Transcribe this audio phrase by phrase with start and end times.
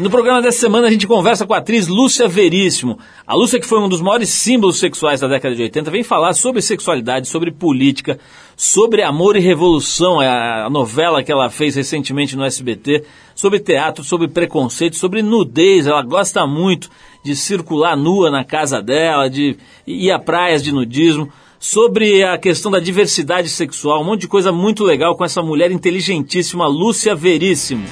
[0.00, 2.98] No programa dessa semana a gente conversa com a atriz Lúcia Veríssimo.
[3.26, 6.32] A Lúcia, que foi um dos maiores símbolos sexuais da década de 80, vem falar
[6.32, 8.18] sobre sexualidade, sobre política,
[8.56, 14.02] sobre amor e revolução, é a novela que ela fez recentemente no SBT, sobre teatro,
[14.02, 15.86] sobre preconceito, sobre nudez.
[15.86, 16.88] Ela gosta muito
[17.22, 22.70] de circular nua na casa dela, de ir a praias de nudismo sobre a questão
[22.70, 27.84] da diversidade sexual, um monte de coisa muito legal com essa mulher inteligentíssima, Lúcia Veríssimo.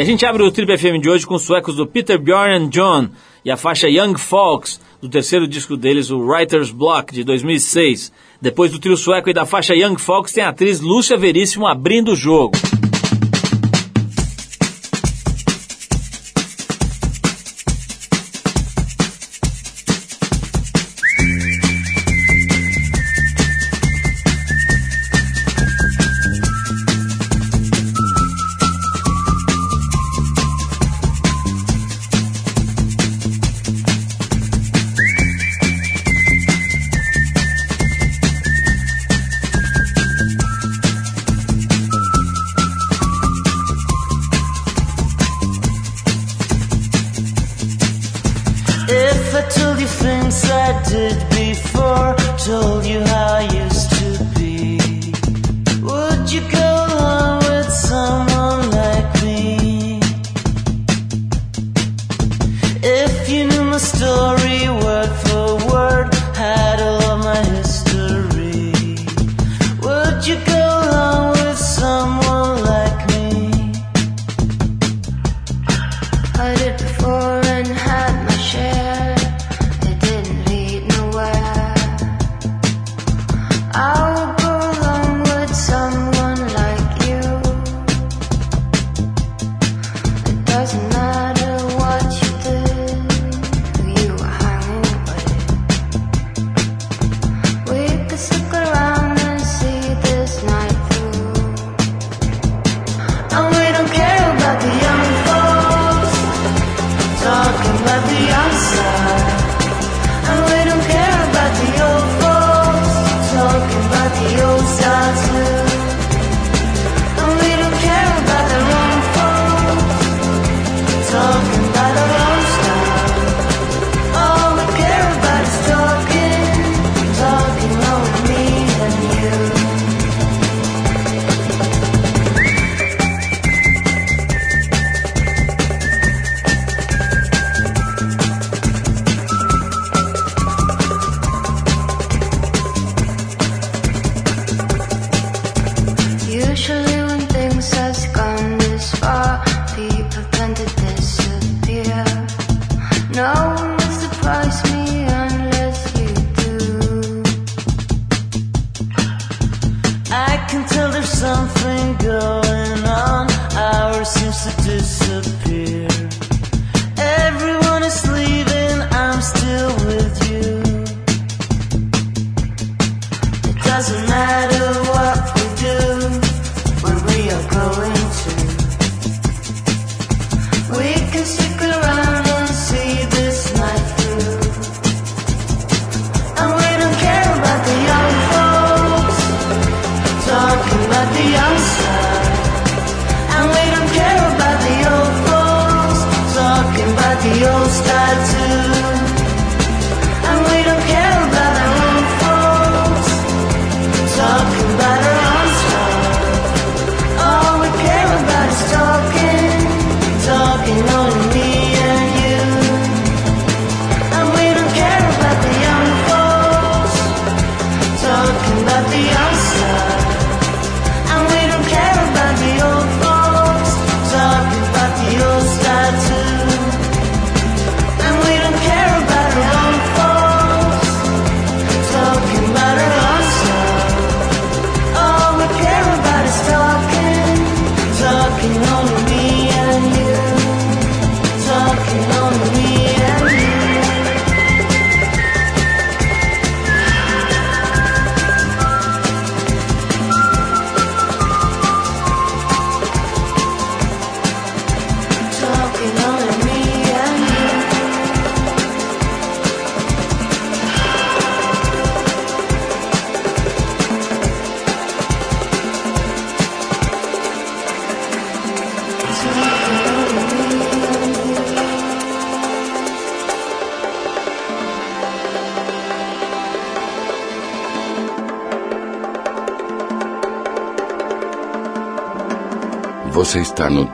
[0.00, 2.54] E a gente abre o Trip FM de hoje com os suecos do Peter Bjorn
[2.54, 3.10] and John
[3.44, 8.10] e a faixa Young Folks, do terceiro disco deles, o Writer's Block, de 2006.
[8.40, 12.12] Depois do trio sueco e da faixa Young Folks, tem a atriz Lúcia Veríssimo abrindo
[12.12, 12.56] o jogo.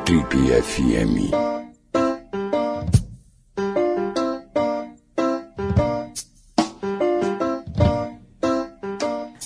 [0.06, 1.34] Trip FM.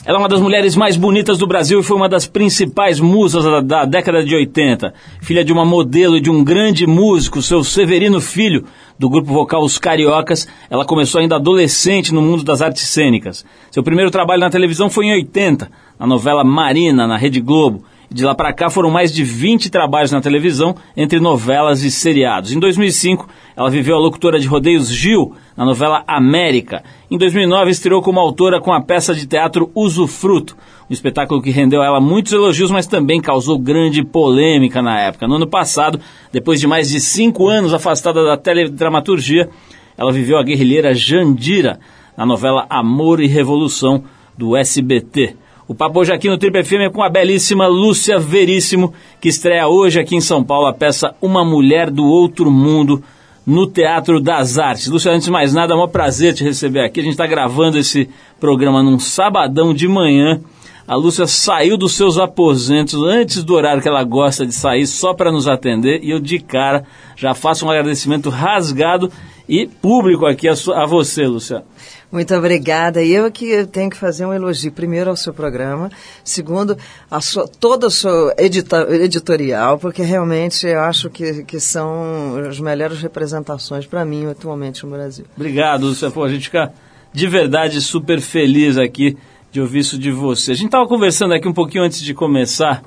[0.05, 3.43] Ela é uma das mulheres mais bonitas do Brasil e foi uma das principais musas
[3.43, 4.93] da, da, década de 80.
[5.23, 8.67] Filha de uma modelo e de um grande músico, seu Severino Filho,
[8.99, 13.47] do grupo vocal Os Cariocas, ela começou ainda adolescente no mundo das artes cênicas.
[13.71, 17.83] Seu primeiro trabalho na televisão foi em 80, na novela Marina, na Rede Globo.
[18.13, 22.51] De lá para cá foram mais de 20 trabalhos na televisão, entre novelas e seriados.
[22.51, 26.83] Em 2005, ela viveu a locutora de rodeios Gil, na novela América.
[27.09, 30.57] Em 2009, estreou como autora com a peça de teatro Usufruto,
[30.91, 35.29] um espetáculo que rendeu a ela muitos elogios, mas também causou grande polêmica na época.
[35.29, 36.01] No ano passado,
[36.33, 39.49] depois de mais de cinco anos afastada da teledramaturgia,
[39.97, 41.79] ela viveu a guerrilheira Jandira,
[42.17, 44.03] na novela Amor e Revolução,
[44.37, 45.37] do SBT.
[45.71, 49.69] O papo hoje aqui no Triple FM é com a belíssima Lúcia Veríssimo, que estreia
[49.69, 53.05] hoje aqui em São Paulo a peça Uma Mulher do Outro Mundo
[53.47, 54.89] no Teatro das Artes.
[54.89, 56.99] Lúcia, antes de mais nada, é um prazer te receber aqui.
[56.99, 60.41] A gente está gravando esse programa num sabadão de manhã.
[60.89, 65.15] A Lúcia saiu dos seus aposentos antes do horário que ela gosta de sair, só
[65.15, 66.01] para nos atender.
[66.03, 66.83] E eu, de cara,
[67.15, 69.09] já faço um agradecimento rasgado
[69.49, 71.63] e público aqui a, a você, Lúcia.
[72.11, 73.03] Muito obrigada.
[73.03, 75.91] E eu que tenho que fazer um elogio, primeiro ao seu programa,
[76.25, 76.77] segundo,
[77.11, 82.59] a sua, todo o seu edita, editorial, porque realmente eu acho que, que são as
[82.59, 85.25] melhores representações para mim atualmente no Brasil.
[85.37, 86.11] Obrigado, Lúcia.
[86.11, 86.73] Pô, a gente fica
[87.13, 89.17] de verdade super feliz aqui
[89.53, 90.53] de ouvir isso de você.
[90.53, 92.83] A gente estava conversando aqui um pouquinho antes de começar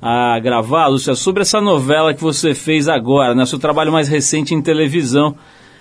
[0.00, 3.46] a gravar, Lúcia, sobre essa novela que você fez agora, né?
[3.46, 5.34] Seu trabalho mais recente em televisão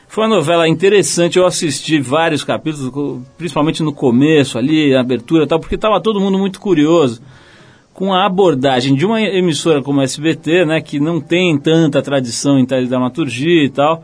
[0.08, 5.48] foi uma novela interessante, eu assisti vários capítulos, principalmente no começo ali, na abertura e
[5.48, 7.22] tal, porque estava todo mundo muito curioso
[7.96, 12.60] com a abordagem de uma emissora como a SBT, né, que não tem tanta tradição
[12.60, 14.04] em teledramaturgia e tal,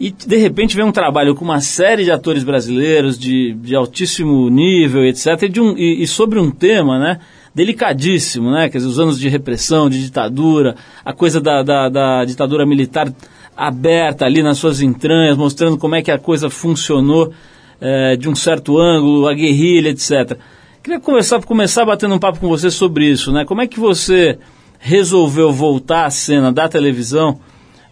[0.00, 4.50] e de repente vem um trabalho com uma série de atores brasileiros de, de altíssimo
[4.50, 7.20] nível, etc., e, um, e, e, sobre um tema, né,
[7.54, 12.24] delicadíssimo, né, quer dizer, os anos de repressão, de ditadura, a coisa da, da, da
[12.24, 13.12] ditadura militar
[13.60, 17.30] aberta ali nas suas entranhas, mostrando como é que a coisa funcionou
[17.78, 20.38] é, de um certo ângulo, a guerrilha, etc.
[20.82, 23.44] Queria conversar, começar batendo um papo com você sobre isso, né?
[23.44, 24.38] Como é que você
[24.78, 27.38] resolveu voltar à cena da televisão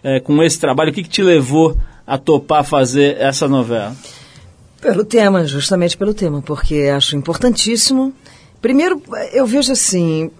[0.03, 0.89] é, com esse trabalho?
[0.89, 3.95] O que, que te levou a topar fazer essa novela?
[4.81, 8.11] Pelo tema, justamente pelo tema, porque acho importantíssimo.
[8.59, 10.31] Primeiro, eu vejo assim,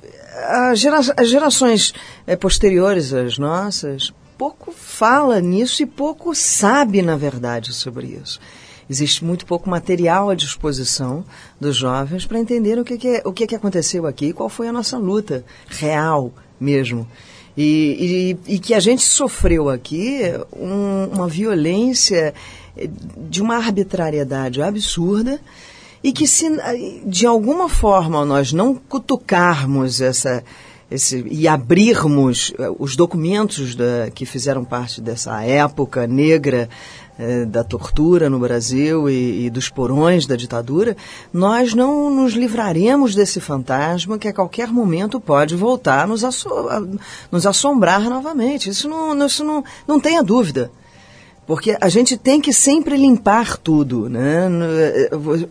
[0.47, 1.93] as, gera as gerações
[2.25, 8.39] é, posteriores às nossas pouco fala nisso e pouco sabe, na verdade, sobre isso.
[8.89, 11.25] Existe muito pouco material à disposição
[11.59, 14.47] dos jovens para entender o que, que, é, o que, que aconteceu aqui e qual
[14.47, 17.05] foi a nossa luta real mesmo.
[17.57, 20.21] E, e, e que a gente sofreu aqui
[20.55, 22.33] um, uma violência
[23.17, 25.37] de uma arbitrariedade absurda
[26.01, 26.45] e que se
[27.05, 30.41] de alguma forma nós não cutucarmos essa
[30.91, 36.67] esse, e abrirmos eh, os documentos da, que fizeram parte dessa época negra
[37.17, 40.97] eh, da tortura no Brasil e, e, dos porões da ditadura,
[41.31, 46.49] nós não nos livraremos desse fantasma que a qualquer momento pode voltar a nos, asso
[46.69, 46.81] a
[47.31, 48.69] nos assombrar novamente.
[48.69, 50.71] Isso não, isso não, não tenha dúvida.
[51.49, 54.47] Porque a gente tem que sempre limpar tudo, né?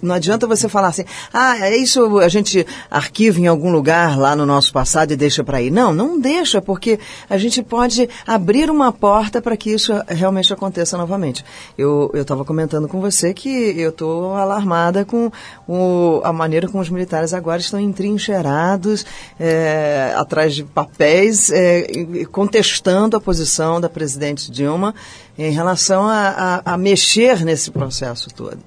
[0.01, 4.37] Não adianta você falar assim, ah, é isso a gente arquiva em algum lugar lá
[4.37, 5.73] no nosso passado e deixa para aí.
[5.73, 10.97] Não, não deixa, porque a gente pode abrir uma porta para que isso realmente aconteça
[10.97, 11.45] novamente.
[11.77, 15.33] Eu estava comentando com você que eu estou alarmada com
[15.67, 19.05] o, a maneira como os militares agora estão entrincheirados
[19.37, 21.89] é, atrás de papéis, é,
[22.31, 24.95] contestando a posição da presidente Dilma
[25.39, 28.59] em relação a, a, a mexer nesse processo todo.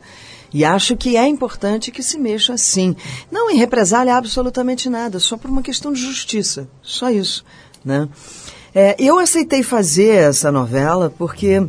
[0.54, 2.96] E acho que é importante que se mexa sim.
[3.32, 6.68] Não em represália absolutamente nada, só por uma questão de justiça.
[6.82, 7.46] Só isso.
[7.84, 8.08] Né?
[8.74, 11.66] É, eu aceitei fazer essa novela porque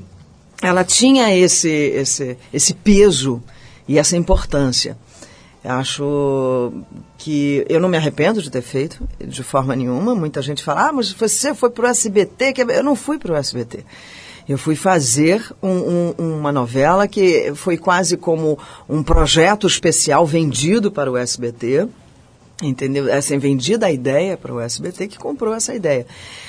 [0.61, 3.43] ela tinha esse, esse, esse peso
[3.87, 4.97] e essa importância.
[5.65, 6.73] Acho
[7.19, 10.13] que eu não me arrependo de ter feito, de forma nenhuma.
[10.13, 12.55] Muita gente fala, ah, mas você foi para o SBT.
[12.71, 13.85] Eu não fui para o SBT.
[14.49, 18.59] Eu fui fazer um, um, uma novela que foi quase como
[18.89, 21.89] um projeto especial vendido para o SBT
[22.63, 23.13] entendeu?
[23.13, 26.07] Assim, vendida a ideia para o SBT que comprou essa ideia.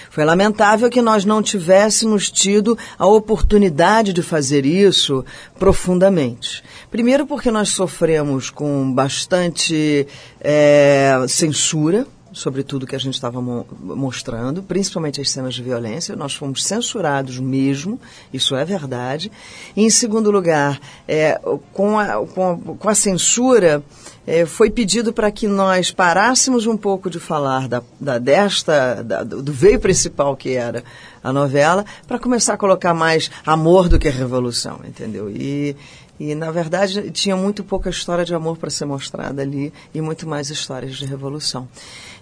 [0.09, 5.25] Foi lamentável que nós não tivéssemos tido a oportunidade de fazer isso
[5.57, 6.63] profundamente.
[6.91, 10.07] Primeiro porque nós sofremos com bastante
[10.39, 16.15] é, censura sobre tudo que a gente estava mo mostrando, principalmente as cenas de violência.
[16.15, 17.99] Nós fomos censurados mesmo,
[18.33, 19.31] isso é verdade.
[19.75, 21.39] E, em segundo lugar, é,
[21.71, 23.83] com, a, com, a, com a censura,
[24.25, 29.23] é, foi pedido para que nós parássemos um pouco de falar da, da desta, da,
[29.23, 30.83] do veio principal que era
[31.23, 35.29] a novela, para começar a colocar mais amor do que revolução, entendeu?
[35.29, 35.75] E
[36.19, 40.27] e, na verdade, tinha muito pouca história de amor para ser mostrada ali e muito
[40.27, 41.67] mais histórias de revolução.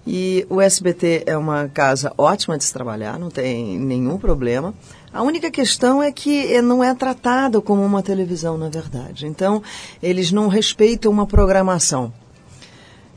[0.07, 4.73] E o SBT é uma casa ótima de se trabalhar, não tem nenhum problema.
[5.13, 9.27] A única questão é que não é tratado como uma televisão, na verdade.
[9.27, 9.61] Então,
[10.01, 12.13] eles não respeitam uma programação.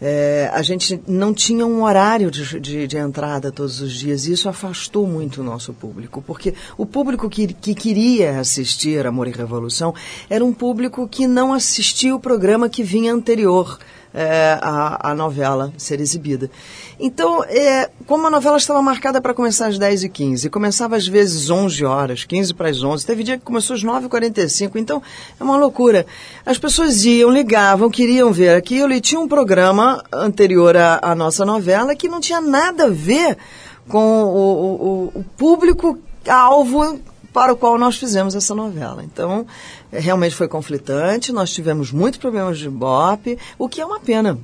[0.06, 4.32] É, a gente não tinha um horário de, de, de, entrada todos os dias e
[4.32, 9.30] isso afastou muito o nosso público, porque o público que, que queria assistir Amor e
[9.30, 9.94] Revolução
[10.28, 13.78] era um público que não assistia o programa que vinha anterior
[14.14, 16.48] é, a, a novela ser exibida.
[17.00, 21.84] Então, é, como a novela estava marcada para começar às 10h15, começava às vezes 11
[21.84, 25.02] horas, 15 para as 11, teve dia que começou às 9h45, então
[25.38, 26.06] é uma loucura.
[26.46, 31.44] As pessoas iam, ligavam, queriam ver aquilo e tinha um programa anterior à, à nossa
[31.44, 33.36] novela que não tinha nada a ver
[33.88, 37.00] com o, o, o público alvo
[37.34, 39.02] para o qual nós fizemos essa novela.
[39.02, 39.44] Então,
[39.90, 44.38] é, realmente foi conflitante, nós tivemos muitos problemas de bope, o que é uma pena,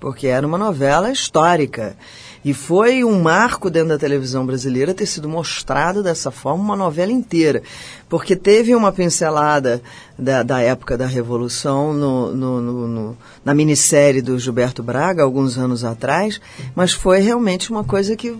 [0.00, 1.96] porque era uma novela histórica.
[2.44, 7.12] E foi um marco dentro da televisão brasileira ter sido mostrado dessa forma uma novela
[7.12, 7.62] inteira.
[8.08, 9.80] Porque teve uma pincelada
[10.18, 15.84] da, da época da Revolução no, no, no, na minissérie do Gilberto Braga, alguns anos
[15.84, 16.40] atrás,
[16.74, 18.36] mas foi realmente uma coisa que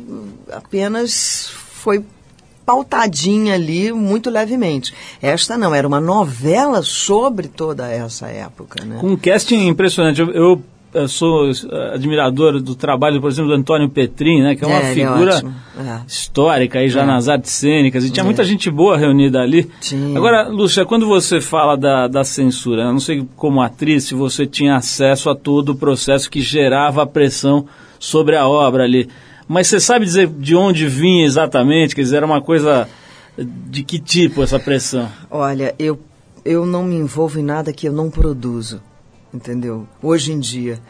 [0.50, 2.04] apenas foi
[2.64, 4.94] pautadinha ali muito levemente.
[5.20, 8.84] Esta não, era uma novela sobre toda essa época.
[8.84, 8.98] Né?
[9.00, 10.20] Com um casting impressionante.
[10.20, 10.62] Eu, eu,
[10.94, 11.50] eu, sou
[11.92, 15.42] admirador do trabalho, por exemplo, do Antônio Petrin, né, que é uma é, figura
[15.78, 17.06] é histórica aí já é.
[17.06, 18.24] nas artes cênicas, e tinha é.
[18.24, 19.70] muita gente boa reunida ali.
[19.80, 20.16] Tinha.
[20.16, 24.76] Agora, Lúcia, quando você fala da, da censura, não sei como atriz se você tinha
[24.76, 27.66] acesso a todo o processo que gerava a pressão
[27.98, 29.08] sobre a obra ali.
[29.52, 31.94] Mas você sabe dizer de onde vinha exatamente?
[31.94, 32.88] Quer dizer, era uma coisa
[33.36, 35.12] de que tipo essa pressão?
[35.30, 36.00] Olha, eu,
[36.42, 38.80] eu não me envolvo em nada que eu não produzo,
[39.32, 39.86] entendeu?
[40.02, 40.80] Hoje em dia.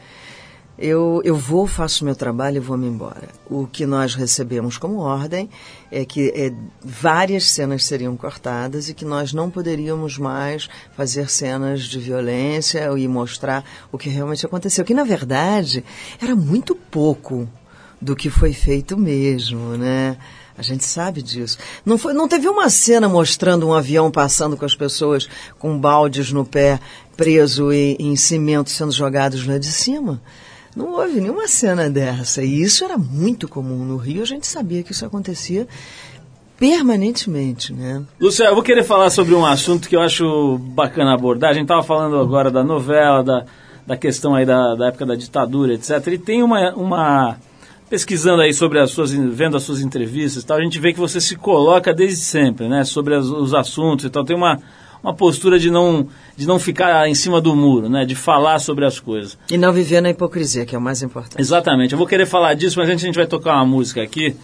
[0.78, 3.28] Eu, eu vou, faço meu trabalho e vou me embora.
[3.50, 5.50] O que nós recebemos como ordem
[5.90, 6.52] é que é,
[6.84, 13.08] várias cenas seriam cortadas e que nós não poderíamos mais fazer cenas de violência e
[13.08, 14.84] mostrar o que realmente aconteceu.
[14.84, 15.84] Que, na verdade,
[16.20, 17.48] era muito pouco
[18.02, 20.16] do que foi feito mesmo, né?
[20.58, 21.56] A gente sabe disso.
[21.86, 25.28] Não, foi, não teve uma cena mostrando um avião passando com as pessoas
[25.58, 26.80] com baldes no pé,
[27.16, 30.20] preso em, em cimento, sendo jogados lá de cima?
[30.74, 32.42] Não houve nenhuma cena dessa.
[32.42, 34.22] E isso era muito comum no Rio.
[34.22, 35.66] A gente sabia que isso acontecia
[36.58, 38.02] permanentemente, né?
[38.20, 41.50] Lúcia, eu vou querer falar sobre um assunto que eu acho bacana abordar.
[41.50, 43.44] A gente estava falando agora da novela, da,
[43.86, 46.06] da questão aí da, da época da ditadura, etc.
[46.08, 47.36] E tem uma, uma
[47.92, 50.98] pesquisando aí sobre as suas, vendo as suas entrevistas e tal, a gente vê que
[50.98, 54.58] você se coloca desde sempre, né, sobre as, os assuntos e tal, tem uma,
[55.02, 58.86] uma postura de não, de não ficar em cima do muro, né, de falar sobre
[58.86, 59.36] as coisas.
[59.50, 61.38] E não viver na hipocrisia, que é o mais importante.
[61.38, 64.34] Exatamente, eu vou querer falar disso, mas antes a gente vai tocar uma música aqui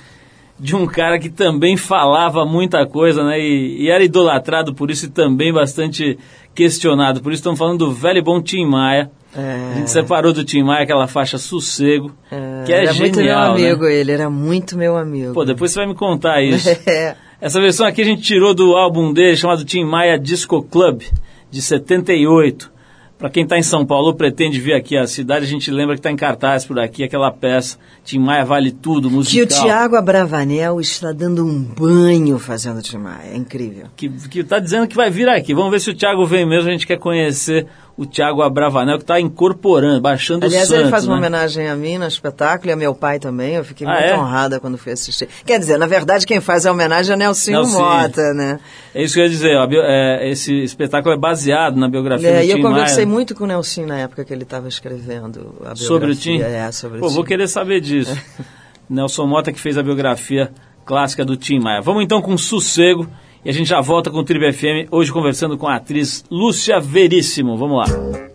[0.61, 5.07] de um cara que também falava muita coisa, né, e, e era idolatrado por isso
[5.07, 6.19] e também bastante
[6.55, 9.73] questionado, por isso estamos falando do velho e bom Tim Maia, é.
[9.73, 12.65] A gente separou do Tim Maia aquela faixa Sossego, é.
[12.65, 13.95] que é era genial, muito meu amigo né?
[13.95, 15.35] ele, era muito meu amigo.
[15.35, 16.69] Pô, depois você vai me contar isso.
[16.89, 17.17] É.
[17.41, 21.03] Essa versão aqui a gente tirou do álbum dele chamado Tim Maia Disco Club,
[21.51, 22.73] de 78.
[23.19, 25.99] Para quem está em São Paulo pretende vir aqui à cidade, a gente lembra que
[25.99, 29.47] está em cartaz por aqui aquela peça Tim Maia Vale Tudo, musical.
[29.47, 33.87] Que o Tiago Abravanel está dando um banho fazendo Tim Maia, é incrível.
[33.97, 35.53] Que está dizendo que vai vir aqui.
[35.53, 37.67] Vamos ver se o Tiago vem mesmo, a gente quer conhecer
[37.99, 41.11] o Tiago Abravanel, que está incorporando, baixando Aliás, o Aliás, ele faz né?
[41.11, 43.57] uma homenagem a mim no espetáculo e a meu pai também.
[43.57, 44.17] Eu fiquei ah, muito é?
[44.17, 45.29] honrada quando fui assistir.
[45.45, 48.61] Quer dizer, na verdade, quem faz a homenagem é Nelson Mota, né?
[48.95, 49.57] É isso que eu ia dizer.
[49.85, 53.15] é, esse espetáculo é baseado na biografia é, do Tim E eu conversei Maia.
[53.15, 55.87] muito com o Nelson na época que ele estava escrevendo a biografia.
[55.89, 56.41] Sobre o Tim?
[56.41, 57.15] É, sobre Pô, o Tim.
[57.17, 58.17] vou querer saber disso.
[58.89, 60.53] Nelson Mota que fez a biografia
[60.85, 61.81] clássica do Tim Maia.
[61.81, 63.09] Vamos então com Sossego
[63.45, 66.81] e a gente já volta com o Tribo FM, hoje conversando com a atriz Lúcia
[66.81, 67.57] Veríssimo.
[67.57, 68.28] Vamos lá.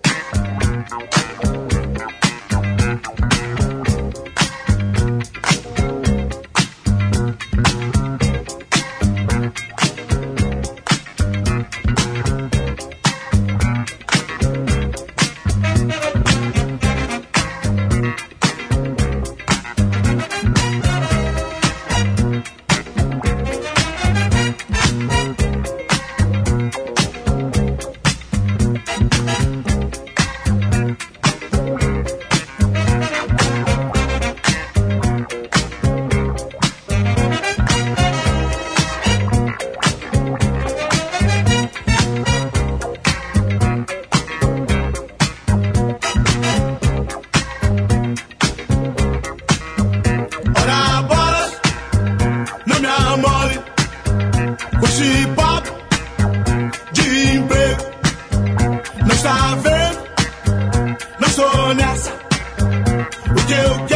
[61.44, 62.12] Estou nessa.
[62.12, 63.93] O que eu quero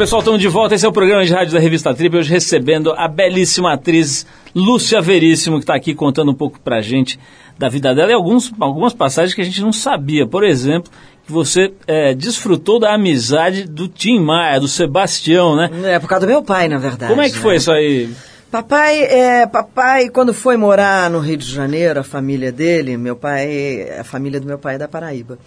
[0.00, 0.74] pessoal, estamos de volta.
[0.74, 2.16] Esse é o programa de rádio da revista Trip.
[2.16, 7.20] Hoje recebendo a belíssima atriz Lúcia Veríssimo, que está aqui contando um pouco pra gente
[7.58, 10.26] da vida dela e alguns, algumas passagens que a gente não sabia.
[10.26, 10.90] Por exemplo,
[11.26, 15.68] que você é, desfrutou da amizade do Tim Maia, do Sebastião, né?
[15.84, 17.10] É por causa do meu pai, na verdade.
[17.10, 17.42] Como é que né?
[17.42, 18.08] foi isso aí?
[18.50, 23.86] Papai, é, papai, quando foi morar no Rio de Janeiro, a família dele, meu pai,
[24.00, 25.38] a família do meu pai é da Paraíba.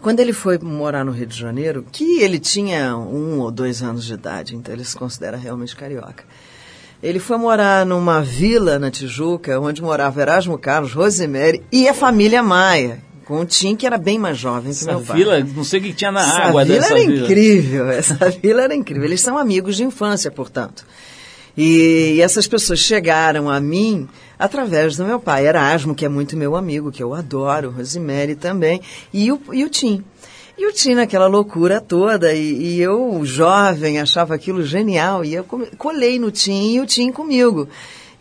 [0.00, 4.04] Quando ele foi morar no Rio de Janeiro, que ele tinha um ou dois anos
[4.04, 6.24] de idade, então ele se considera realmente carioca.
[7.02, 12.42] Ele foi morar numa vila na Tijuca, onde morava Erasmo Carlos, Rosemary e a família
[12.42, 15.16] Maia, com o Tim, que era bem mais jovem que Essa meu pai.
[15.16, 17.24] vila, não sei o que tinha na Essa água vila dessa era vila.
[17.24, 19.04] incrível, essa vila era incrível.
[19.04, 20.84] Eles são amigos de infância, portanto.
[21.62, 26.34] E, e essas pessoas chegaram a mim através do meu pai, Erasmo, que é muito
[26.34, 28.80] meu amigo, que eu adoro, Rosemary também,
[29.12, 30.02] e o, e o Tim.
[30.56, 35.44] E o Tim naquela loucura toda, e, e eu, jovem, achava aquilo genial, e eu
[35.76, 37.68] colei no Tim e o Tim comigo.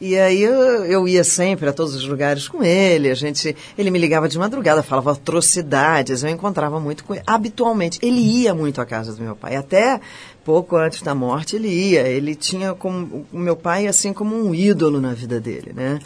[0.02, 3.92] E aí eu, eu ia sempre a todos os lugares com ele, a gente, ele
[3.92, 8.00] me ligava de madrugada, falava atrocidades, eu encontrava muito com ele, habitualmente.
[8.02, 10.00] Ele ia muito à casa do meu pai, até
[10.46, 14.56] pouco antes da morte ele ia, ele tinha como, o meu pai assim como um
[14.56, 16.00] ídolo na vida dele, né?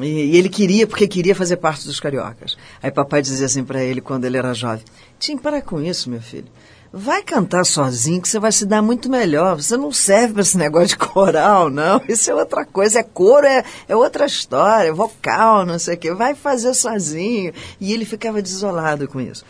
[0.00, 2.58] E, e ele queria, porque queria fazer parte dos cariocas.
[2.82, 4.84] Aí papai dizia assim para ele quando ele era jovem,
[5.18, 6.48] Tim, para com isso, meu filho.
[6.96, 9.60] Vai cantar sozinho que você vai se dar muito melhor.
[9.60, 12.00] Você não serve para esse negócio de coral, não.
[12.08, 13.00] Isso é outra coisa.
[13.00, 16.14] É coro, é, é outra história, é vocal, não sei o quê.
[16.14, 17.52] Vai fazer sozinho.
[17.80, 19.44] E ele ficava desolado com isso.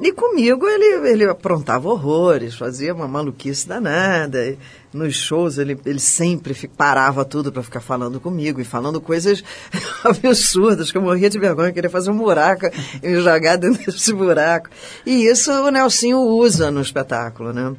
[0.00, 4.58] E comigo ele, ele aprontava horrores, fazia uma maluquice danada.
[4.92, 9.42] Nos shows ele, ele sempre parava tudo para ficar falando comigo e falando coisas
[10.02, 12.66] absurdas, que eu morria de vergonha, queria fazer um buraco
[13.00, 14.68] e me jogar dentro desse buraco.
[15.06, 17.72] E isso o Nelsinho usa no espetáculo, né?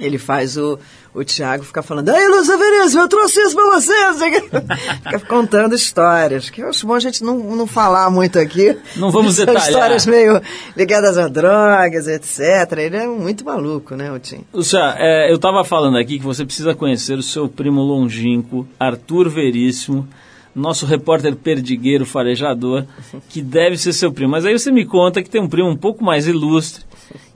[0.00, 0.78] Ele faz o,
[1.12, 3.92] o Tiago fica falando, Ei, Lúcia Veríssimo, eu trouxe isso pra você.
[5.02, 8.76] fica contando histórias, que eu acho bom a gente não, não falar muito aqui.
[8.96, 9.68] Não vamos São detalhar.
[9.70, 10.40] histórias meio
[10.76, 12.78] ligadas a drogas, etc.
[12.78, 14.44] Ele é muito maluco, né, o Tim?
[14.52, 19.28] Lúcia, é, eu estava falando aqui que você precisa conhecer o seu primo longínquo, Arthur
[19.28, 20.08] Veríssimo,
[20.54, 22.84] nosso repórter perdigueiro farejador,
[23.28, 24.30] que deve ser seu primo.
[24.32, 26.84] Mas aí você me conta que tem um primo um pouco mais ilustre,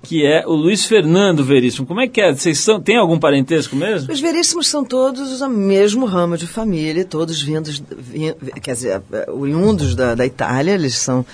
[0.02, 1.86] que é o Luiz Fernando Veríssimo.
[1.86, 2.32] Como é que é?
[2.34, 4.12] Vocês são, tem algum parentesco mesmo?
[4.12, 9.94] Os Veríssimos são todos o mesmo ramo de família, todos vindos, vin- quer dizer, oriundos
[9.94, 11.24] da, da Itália, eles são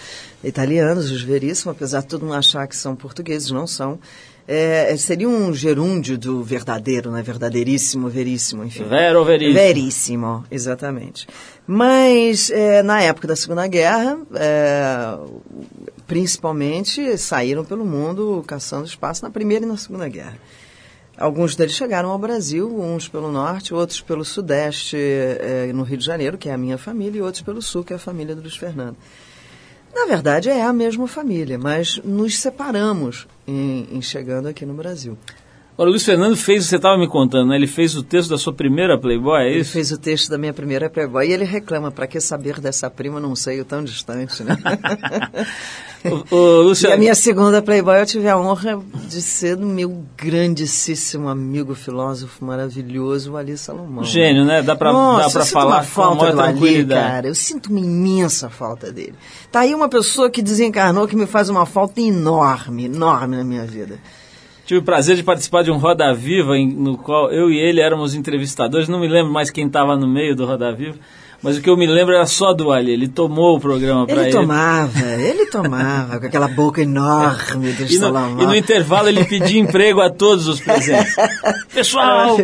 [0.43, 3.99] italianos, os Veríssimos, apesar de todo mundo achar que são portugueses, não são.
[4.53, 7.23] É, seria um gerúndio do verdadeiro, né?
[7.23, 8.83] Verdadeiríssimo, veríssimo, enfim.
[8.83, 9.55] Vero Veríssimo.
[9.55, 11.29] Veríssimo, exatamente.
[11.65, 15.17] Mas é, na época da Segunda Guerra, é,
[16.05, 20.37] principalmente saíram pelo mundo caçando espaço na Primeira e na Segunda Guerra.
[21.17, 26.05] Alguns deles chegaram ao Brasil, uns pelo norte, outros pelo sudeste, é, no Rio de
[26.05, 28.43] Janeiro, que é a minha família, e outros pelo sul, que é a família do
[28.43, 28.97] Luiz Fernando.
[29.95, 35.17] Na verdade, é a mesma família, mas nos separamos em, em chegando aqui no Brasil.
[35.75, 37.57] Agora, o Luiz Fernando fez, você estava me contando, né?
[37.57, 39.73] Ele fez o texto da sua primeira Playboy, é Ele isso?
[39.73, 43.19] fez o texto da minha primeira Playboy e ele reclama, para que saber dessa prima
[43.19, 44.59] num seio tão distante, né?
[46.05, 49.67] O, o e Luciano, a minha segunda Playboy eu tive a honra de ser do
[49.67, 54.03] meu grandíssimo amigo filósofo maravilhoso, o Ali Salomão.
[54.05, 54.63] Gênio, né?
[54.63, 57.11] Dá pra, Nossa, dá pra falar uma com a falta maior do Ali, tranquilidade.
[57.11, 57.29] cara.
[57.29, 59.15] Eu sinto uma imensa falta dele.
[59.53, 63.67] Tá aí uma pessoa que desencarnou que me faz uma falta enorme, enorme na minha
[63.67, 63.99] vida.
[64.65, 68.15] Tive o prazer de participar de um Roda Viva, no qual eu e ele éramos
[68.15, 68.89] entrevistadores.
[68.89, 70.97] Não me lembro mais quem estava no meio do Roda Viva,
[71.43, 72.93] mas o que eu me lembro era só do Ali.
[72.93, 74.33] Ele tomou o programa para Ele ele.
[74.33, 78.43] tomava, ele tomava, com aquela boca enorme do E no, Salomão.
[78.43, 81.15] e no intervalo ele pedia emprego a todos os presentes.
[81.73, 82.37] Pessoal,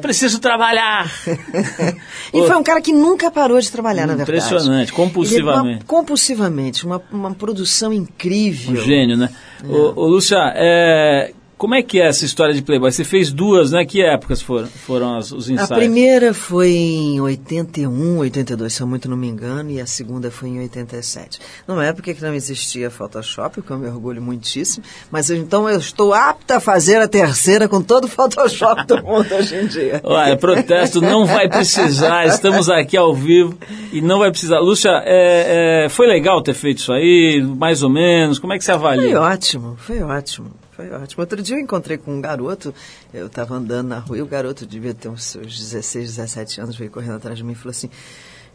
[0.00, 1.10] preciso trabalhar.
[2.32, 4.44] E foi um cara que nunca parou de trabalhar, na verdade.
[4.44, 5.66] Impressionante, compulsivamente.
[5.68, 8.72] Ele- uma- compulsivamente, uma, uma produção incrível.
[8.72, 9.28] Um gênio, né?
[9.68, 12.90] Ô, ô, Lúcia, é, como é que é essa história de Playboy?
[12.92, 13.84] Você fez duas, né?
[13.84, 15.70] Que épocas foram, foram as- os A ensaios?
[15.84, 20.48] primeira foi em 81, 82, se eu muito não me engano, e a segunda foi
[20.50, 21.38] em 87.
[21.66, 25.78] Numa época que não existia Photoshop, o que eu me orgulho muitíssimo, mas então eu
[25.78, 30.00] estou apta a fazer a terceira com todo o Photoshop do mundo hoje em dia.
[30.02, 33.56] Olha, protesto não vai precisar, estamos aqui ao vivo
[33.92, 34.58] e não vai precisar.
[34.60, 38.38] Lúcia, é, é, foi legal ter feito isso aí, mais ou menos?
[38.38, 39.20] Como é que você Foi avalia?
[39.20, 41.20] ótimo, foi ótimo, foi ótimo.
[41.22, 42.74] Outro dia eu encontrei com um garoto,
[43.12, 46.76] eu estava andando na rua e o garoto devia ter uns seus 16, 17 anos,
[46.76, 47.88] veio correndo atrás de mim e falou assim,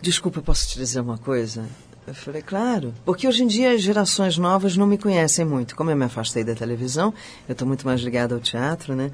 [0.02, 1.66] desculpa, posso te dizer uma coisa?
[2.06, 5.76] Eu falei, claro, porque hoje em dia as gerações novas não me conhecem muito.
[5.76, 7.14] Como eu me afastei da televisão,
[7.48, 9.12] eu estou muito mais ligada ao teatro, né?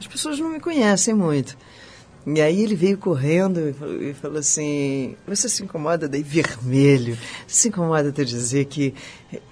[0.00, 1.56] As pessoas não me conhecem muito.
[2.26, 7.16] E aí ele veio correndo e falou, assim, você se incomoda daí vermelho?
[7.46, 8.94] Se incomoda de dizer que...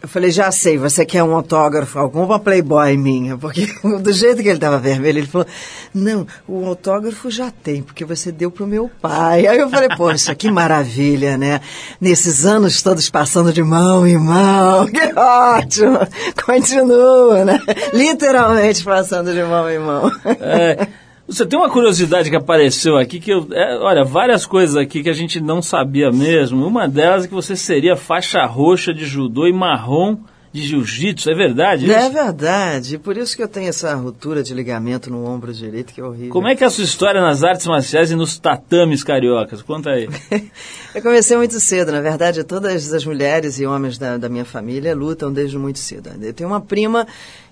[0.03, 3.67] Eu falei, já sei, você quer um autógrafo, alguma Playboy minha, porque
[4.01, 5.47] do jeito que ele estava vermelho, ele falou,
[5.93, 9.47] não, o autógrafo já tem, porque você deu pro meu pai.
[9.47, 11.61] Aí eu falei, poxa, que maravilha, né?
[12.01, 15.99] Nesses anos todos passando de mão em mão, que ótimo!
[16.45, 17.61] Continua, né?
[17.93, 20.11] Literalmente passando de mão em mão.
[20.41, 20.87] É,
[21.29, 25.11] você tem uma curiosidade que apareceu aqui que eu, é, olha, várias coisas aqui que
[25.11, 26.65] a gente não sabia mesmo.
[26.65, 30.19] Uma delas é que você seria faixa roxa de judô e marrom
[30.57, 31.93] de jiu-jitsu, é verdade?
[31.93, 32.13] É isso?
[32.13, 36.05] verdade, por isso que eu tenho essa ruptura de ligamento no ombro direito que é
[36.05, 36.31] horrível.
[36.31, 39.61] Como é que é a sua história nas artes marciais e nos tatames cariocas?
[39.61, 40.09] Conta aí.
[40.95, 44.95] Eu comecei muito cedo, na verdade, todas as mulheres e homens da, da minha família
[44.95, 46.11] lutam desde muito cedo.
[46.23, 47.07] Eu tenho uma prima,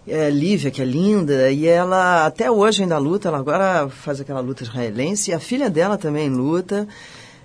[0.07, 4.41] é, Lívia, que é linda, e ela até hoje ainda luta, ela agora faz aquela
[4.41, 6.87] luta israelense, e a filha dela também luta.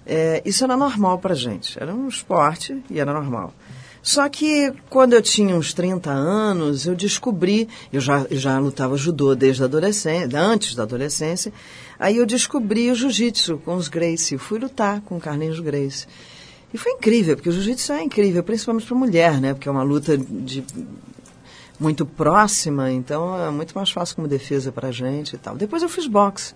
[0.06, 3.54] É, isso era normal pra gente, era um esporte e era normal.
[4.02, 8.98] Só que quando eu tinha uns 30 anos, eu descobri, eu já, eu já lutava
[8.98, 11.54] judô desde a adolescência, antes da adolescência,
[12.00, 16.08] aí eu descobri o jiu-jitsu com os Gracie, eu fui lutar com o Carlinhos Gracie.
[16.74, 19.54] E foi incrível, porque o jiu-jitsu é incrível, principalmente para mulher, né?
[19.54, 20.64] Porque é uma luta de
[21.80, 25.56] muito próxima, então é muito mais fácil como defesa para a gente e tal.
[25.56, 26.54] Depois eu fiz boxe,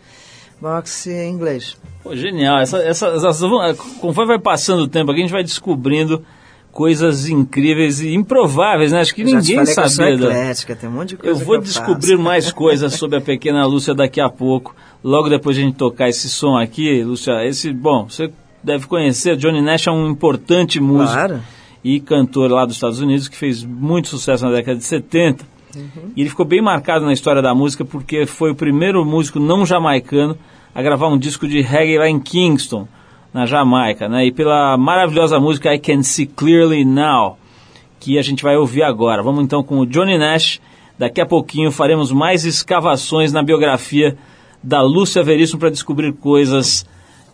[0.62, 1.78] boxe em inglês.
[2.04, 2.60] Pô, genial.
[2.60, 6.24] Essa, essa, essas- conforme vai passando o tempo, aqui a gente vai descobrindo
[6.72, 9.00] coisas incríveis e improváveis, né?
[9.02, 10.14] Acho que te ninguém falei que eu sabia.
[10.16, 12.22] eclética, tem um monte de Eu coisa vou que descobrir faço.
[12.24, 14.76] mais coisas sobre a pequena Lúcia daqui a pouco.
[15.04, 18.32] Logo depois de a gente tocar esse som aqui, Lúcia, esse, bom, você
[18.64, 21.42] deve conhecer, Johnny Nash é um importante músico Claro.
[21.84, 25.46] E cantor lá dos Estados Unidos que fez muito sucesso na década de 70.
[26.16, 29.66] E ele ficou bem marcado na história da música porque foi o primeiro músico não
[29.66, 30.38] jamaicano
[30.74, 32.88] a gravar um disco de reggae lá em Kingston,
[33.34, 34.26] na Jamaica, né?
[34.26, 37.38] E pela maravilhosa música I Can See Clearly Now,
[38.00, 39.24] que a gente vai ouvir agora.
[39.24, 40.62] Vamos então com o Johnny Nash.
[40.98, 44.16] Daqui a pouquinho faremos mais escavações na biografia
[44.62, 46.86] da Lúcia Veríssimo para descobrir coisas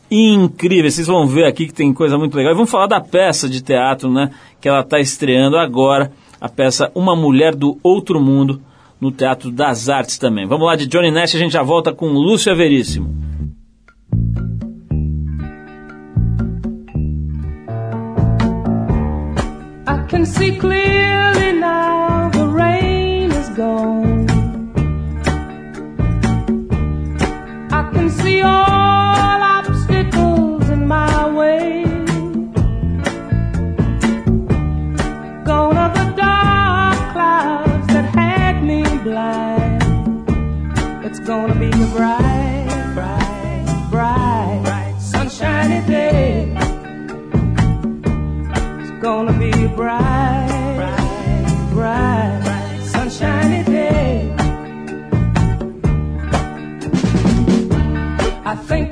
[0.10, 0.95] incríveis.
[0.95, 2.54] Vocês vão ver aqui que tem coisa muito legal.
[2.54, 4.32] E vamos falar da peça de teatro, né?
[4.60, 6.12] Que ela está estreando agora.
[6.39, 8.62] A peça Uma Mulher do Outro Mundo,
[9.00, 10.48] no Teatro das Artes também.
[10.48, 13.30] Vamos lá de Johnny Nash, a gente já volta com Lúcia Veríssimo.
[20.10, 24.26] Can see clearly now the rain is gone.
[27.72, 28.88] I can see all
[41.60, 46.56] be a bright, bright, bright, bright, sunshiny day.
[48.80, 54.34] It's gonna be a bright, bright, bright, bright, sunshiny day.
[58.45, 58.88] I think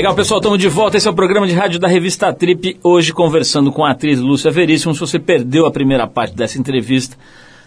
[0.00, 0.96] Legal, pessoal, estamos de volta.
[0.96, 2.78] Esse é o programa de rádio da revista Trip.
[2.82, 4.94] Hoje conversando com a atriz Lúcia Veríssimo.
[4.94, 7.18] Se você perdeu a primeira parte dessa entrevista,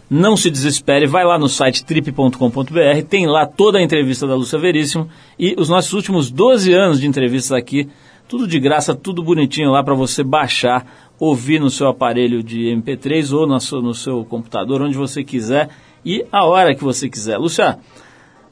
[0.10, 1.06] não se desespere.
[1.06, 3.04] Vai lá no site trip.com.br.
[3.08, 7.06] Tem lá toda a entrevista da Lúcia Veríssimo e os nossos últimos 12 anos de
[7.06, 7.88] entrevistas aqui.
[8.28, 10.88] Tudo de graça, tudo bonitinho lá para você baixar,
[11.20, 15.70] ouvir no seu aparelho de MP3 ou no seu, no seu computador, onde você quiser
[16.04, 17.38] e a hora que você quiser.
[17.38, 17.78] Lúcia,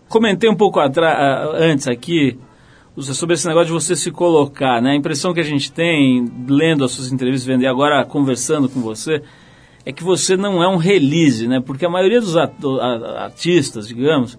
[0.08, 2.38] comentei um pouco antes aqui
[2.97, 4.91] sobre esse negócio de você se colocar, né?
[4.91, 8.82] A impressão que a gente tem, lendo as suas entrevistas, vendo e agora conversando com
[8.82, 9.21] você,
[9.86, 11.60] é que você não é um release, né?
[11.60, 14.38] Porque a maioria dos artistas, digamos,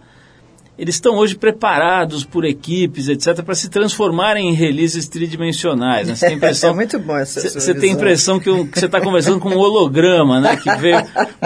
[0.79, 6.09] eles estão hoje preparados por equipes, etc., para se transformarem em releases tridimensionais.
[6.09, 6.15] Né?
[6.15, 8.87] Você tem impressão, É muito bom essa Você tem a impressão que, um- que você
[8.87, 10.57] está conversando com um holograma, né?
[10.57, 10.97] Que veio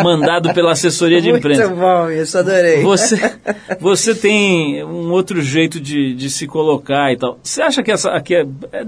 [0.03, 1.67] mandado pela assessoria de imprensa.
[1.69, 2.83] Muito bom isso, adorei.
[2.83, 3.17] Você,
[3.81, 7.39] você tem um outro jeito de, de se colocar e tal.
[7.43, 8.87] Você acha que essa aqui é, é- é-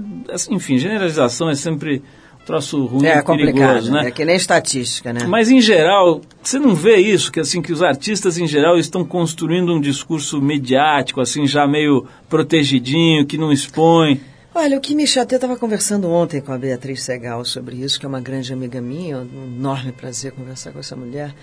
[0.51, 2.01] enfim, generalização é sempre
[2.49, 4.07] troço ruim, é complicado, perigoso, né?
[4.07, 5.27] É que nem estatística, né?
[5.27, 9.05] Mas em geral, você não vê isso que assim que os artistas em geral estão
[9.05, 14.19] construindo um discurso mediático, assim já meio protegidinho, que não expõe.
[14.55, 17.99] Olha, o que me chateia, eu estava conversando ontem com a Beatriz Segal sobre isso,
[17.99, 21.35] que é uma grande amiga minha, um enorme prazer conversar com essa mulher.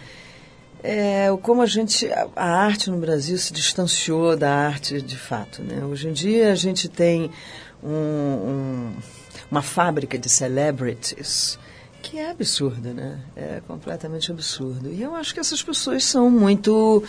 [0.83, 5.16] É, o como a gente, a, a arte no Brasil se distanciou da arte de
[5.16, 5.85] fato, né?
[5.85, 7.31] Hoje em dia a gente tem
[7.83, 8.92] um, um-
[9.50, 11.59] uma fábrica de celebrities
[12.02, 13.18] que é absurdo, né?
[13.35, 14.92] É completamente absurdo.
[14.92, 17.02] E eu acho que essas pessoas são muito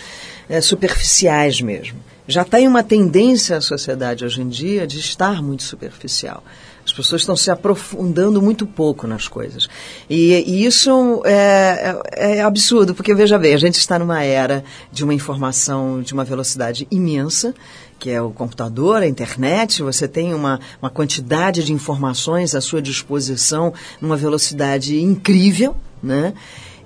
[0.50, 2.00] é, superficiais mesmo.
[2.28, 6.44] já tem uma tendência a sociedade hoje em dia de estar muito superficial.
[6.84, 9.68] As pessoas estão se aprofundando muito pouco nas coisas.
[10.10, 14.64] E, e isso é, é, é absurdo, porque veja bem, a gente está numa era
[14.92, 17.54] de uma informação de uma velocidade imensa,
[18.00, 22.82] que é o computador, a internet, você tem uma, uma quantidade de informações à sua
[22.82, 26.34] disposição numa velocidade incrível, né?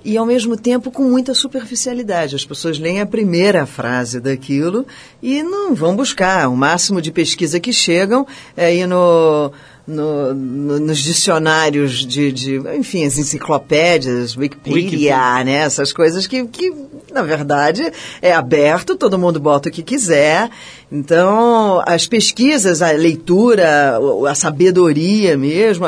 [0.04, 2.34] e ao mesmo tempo com muita superficialidade.
[2.34, 4.86] As pessoas leem a primeira frase daquilo
[5.22, 6.48] e não vão buscar.
[6.48, 9.52] O máximo de pesquisa que chegam é ir no,
[9.86, 15.44] no- no- nos dicionários de, de, enfim, as enciclopédias, Wikipedia, Wikipedia.
[15.44, 15.52] né?
[15.54, 16.72] Essas coisas que, que,
[17.12, 17.90] na verdade,
[18.20, 20.48] é aberto, todo mundo bota o que quiser.
[20.90, 25.86] Então, as pesquisas, a leitura, a sabedoria mesmo,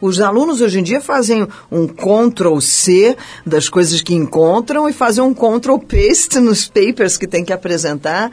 [0.00, 5.34] os alunos hoje em dia fazem um Ctrl-C das coisas que encontram e fazem um
[5.34, 8.30] Ctrl-Paste nos papers que tem que apresentar.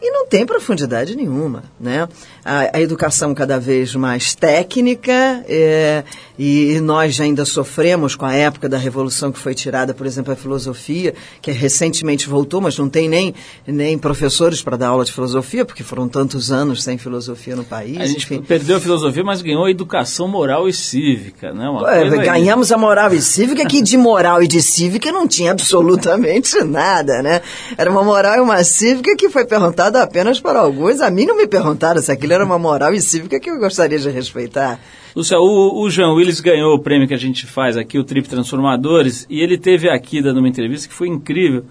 [0.00, 2.06] E não tem profundidade nenhuma, né?
[2.46, 6.04] A, a educação cada vez mais técnica, é,
[6.38, 10.36] e, nós ainda sofremos com a época da revolução que foi tirada, por exemplo, a
[10.36, 13.34] filosofia, que recentemente voltou, mas não tem nem,
[13.66, 17.98] nem professores para dar aula de filosofia, porque foram tantos anos sem filosofia no país.
[18.00, 18.42] A gente enfim.
[18.42, 21.68] perdeu a filosofia, mas ganhou a educação moral e cívica, né?
[21.68, 22.26] Uma É, coisa aí.
[22.26, 27.22] ganhamos a moral e cívica, que de moral e de cívica não tinha absolutamente nada,
[27.22, 27.40] né?
[27.76, 31.00] Era uma moral e uma cívica que foi perguntada apenas para alguns.
[31.00, 33.98] A mim não me perguntaram se aquilo era uma moral e cívica que eu gostaria
[33.98, 34.80] de respeitar.
[35.14, 38.28] Lúcia, o, o Jean Willis ganhou o prêmio que a gente faz aqui, o Trip
[38.28, 41.64] Transformadores, e ele teve aqui dando uma entrevista que foi incrível.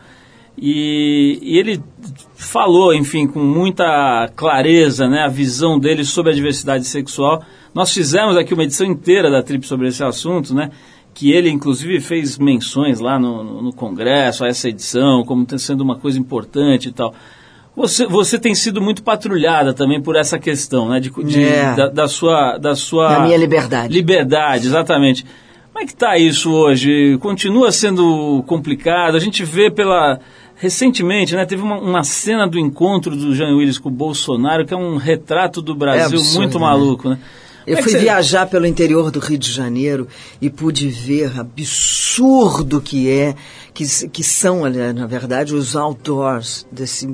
[0.58, 1.82] E, e ele
[2.36, 7.44] falou, enfim, com muita clareza, né, a visão dele sobre a diversidade sexual.
[7.74, 10.72] Nós fizemos aqui uma edição inteira da Trip sobre esse assunto, né?
[11.14, 15.58] Que ele, inclusive, fez menções lá no, no, no Congresso, a essa edição, como tem
[15.58, 17.14] sendo uma coisa importante e tal.
[17.76, 21.00] Você, você tem sido muito patrulhada também por essa questão, né?
[21.00, 21.74] De, de- É.
[21.76, 23.94] da, da sua, da sua Da minha liberdade.
[23.94, 25.26] Liberdade, exatamente.
[25.74, 27.18] Como é que está isso hoje?
[27.20, 29.16] Continua sendo complicado?
[29.18, 30.20] A gente vê pela
[30.56, 31.46] recentemente, né?
[31.46, 34.96] Teve uma, uma cena do encontro do Jean Willis com o Bolsonaro que é um
[34.96, 36.66] retrato do Brasil absurdo, muito né?
[36.66, 37.20] maluco, né?
[37.68, 40.08] Eu Como é fui você- viajar pelo interior do Rio de Janeiro
[40.42, 43.36] e pude ver absurdo que é,
[43.74, 47.14] que, que são, na verdade, os outdoors desse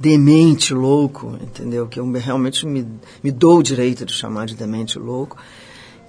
[0.00, 1.86] demente louco, entendeu?
[1.86, 2.88] Que eu realmente me,
[3.22, 5.36] me dou o direito de chamar de demente louco,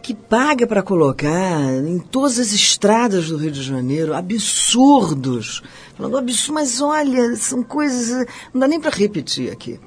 [0.02, 5.62] que paga para colocar em todas as estradas do Rio de Janeiro absurdos.
[5.96, 8.26] Falando absurdo, mas olha, são coisas.
[8.54, 9.78] Não dá nem para repetir aqui.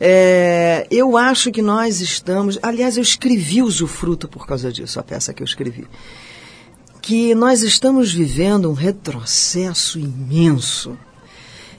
[0.00, 2.58] É, eu acho que nós estamos.
[2.60, 5.86] Aliás, eu escrevi Usufruto por causa disso, a peça que eu escrevi.
[7.00, 10.98] Que nós estamos vivendo um retrocesso imenso.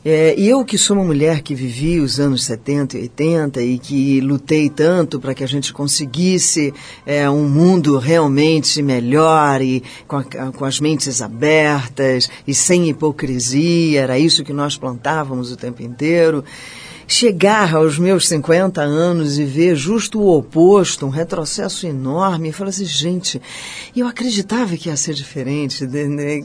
[0.03, 3.77] É, e eu que sou uma mulher que vivi os anos 70 e 80 e
[3.77, 6.73] que lutei tanto para que a gente conseguisse
[7.05, 14.01] é, um mundo realmente melhor e com, a- com as mentes abertas e sem hipocrisia,
[14.01, 16.45] era isso que nós plantávamos o tempo inteiro.
[17.11, 22.69] Chegar aos meus 50 anos e ver justo o oposto, um retrocesso enorme, e falar
[22.69, 23.41] assim, gente,
[23.97, 25.87] eu acreditava que ia ser diferente,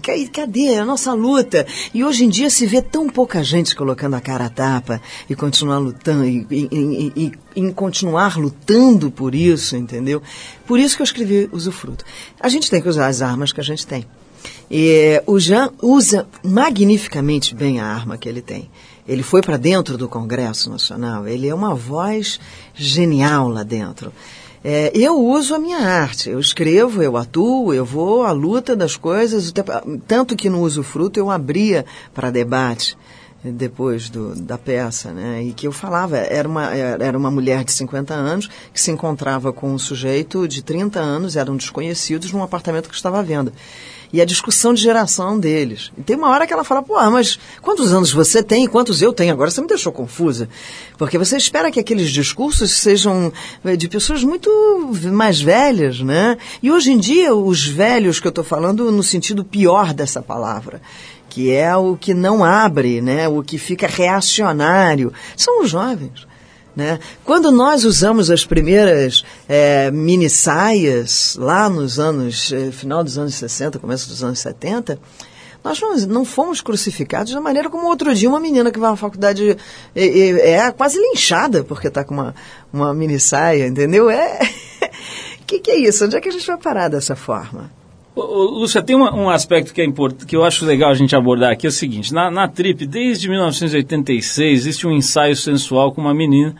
[0.02, 1.66] ca- cadê a nossa luta?
[1.92, 5.34] E hoje em dia se vê tão pouca gente colocando a cara a tapa e
[5.34, 10.22] continuar lutando, e, e- e- em continuar lutando por isso, entendeu?
[10.66, 12.06] Por isso que eu escrevi Usufruto.
[12.40, 14.06] A gente tem que usar as armas que a gente tem.
[14.70, 18.70] E o Jean usa magnificamente bem a arma que ele tem.
[19.06, 22.40] Ele foi para dentro do Congresso Nacional, ele é uma voz
[22.74, 24.12] genial lá dentro.
[24.66, 28.96] É, eu uso a minha arte, eu escrevo, eu atuo, eu vou à luta das
[28.96, 29.52] coisas,
[30.06, 31.84] tanto que no Usufruto eu abria
[32.14, 32.96] para debate
[33.44, 35.42] depois do, da peça, né?
[35.42, 39.52] E que eu falava, era uma, era uma mulher de 50 anos que se encontrava
[39.52, 43.52] com um sujeito de 30 anos, eram desconhecidos, num apartamento que estava à venda.
[44.14, 45.90] E a discussão de geração deles.
[45.98, 49.02] E tem uma hora que ela fala, pô, mas quantos anos você tem e quantos
[49.02, 49.32] eu tenho?
[49.32, 50.48] Agora você me deixou confusa.
[50.96, 53.32] Porque você espera que aqueles discursos sejam
[53.64, 54.48] eh, de pessoas muito
[55.10, 56.38] mais velhas, né?
[56.62, 60.80] E hoje em dia, os velhos que eu estou falando no sentido pior dessa palavra
[61.28, 63.26] que é o que não abre, né?
[63.26, 66.28] o que fica reacionário, são os jovens.
[66.74, 66.98] Né?
[67.24, 73.34] Quando nós usamos as primeiras eh, mini saias, lá nos anos, eh, final dos anos
[73.34, 74.98] 60, começo dos anos 70,
[75.64, 79.50] nós não, fomos crucificados da maneira como outro dia uma menina que vai à faculdade
[79.50, 79.56] eh,
[79.96, 82.34] eh, é, quase linchada porque está com uma,
[82.72, 84.10] uma mini saia, entendeu?
[84.10, 84.40] É.
[85.40, 86.04] O que, que é isso?
[86.04, 87.70] Onde é que a gente vai parar dessa forma?
[88.14, 90.94] Ô, ô, Lúcia, tem uma- um aspecto que é importante, que eu acho legal a
[90.94, 95.92] gente abordar aqui, é o seguinte, na, na Trip, desde 1986, existe um ensaio sensual
[95.92, 96.54] com uma menina,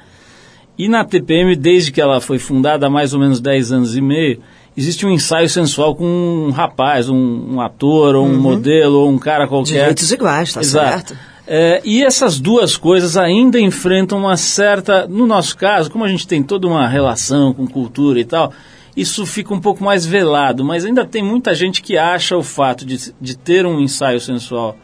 [0.76, 4.00] e na TPM, desde que ela foi fundada há mais ou menos 10 anos e
[4.00, 4.40] meio,
[4.76, 9.18] existe um ensaio sensual com um rapaz, um, um ator, ou um modelo, ou um
[9.18, 9.72] cara qualquer.
[9.74, 11.08] Direitos iguais, tá Exato.
[11.10, 11.16] certo.
[11.46, 15.06] É, e essas duas coisas ainda enfrentam uma certa.
[15.06, 18.50] No nosso caso, como a gente tem toda uma relação com cultura e tal,
[18.96, 22.84] isso fica um pouco mais velado, mas ainda tem muita gente que acha o fato
[22.86, 24.76] de, de ter um ensaio sensual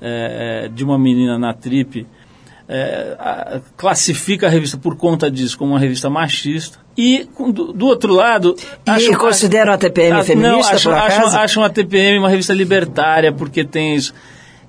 [0.00, 2.06] é, é, de uma menina na trip.
[2.72, 6.78] é, a- classifica a revista por conta disso como uma revista machista.
[6.96, 8.54] E do, do outro lado.
[8.98, 13.32] E consideram a TPM Ah, feminista, Não, acham, acham, acham a TPM uma revista libertária
[13.32, 14.12] porque tem isso.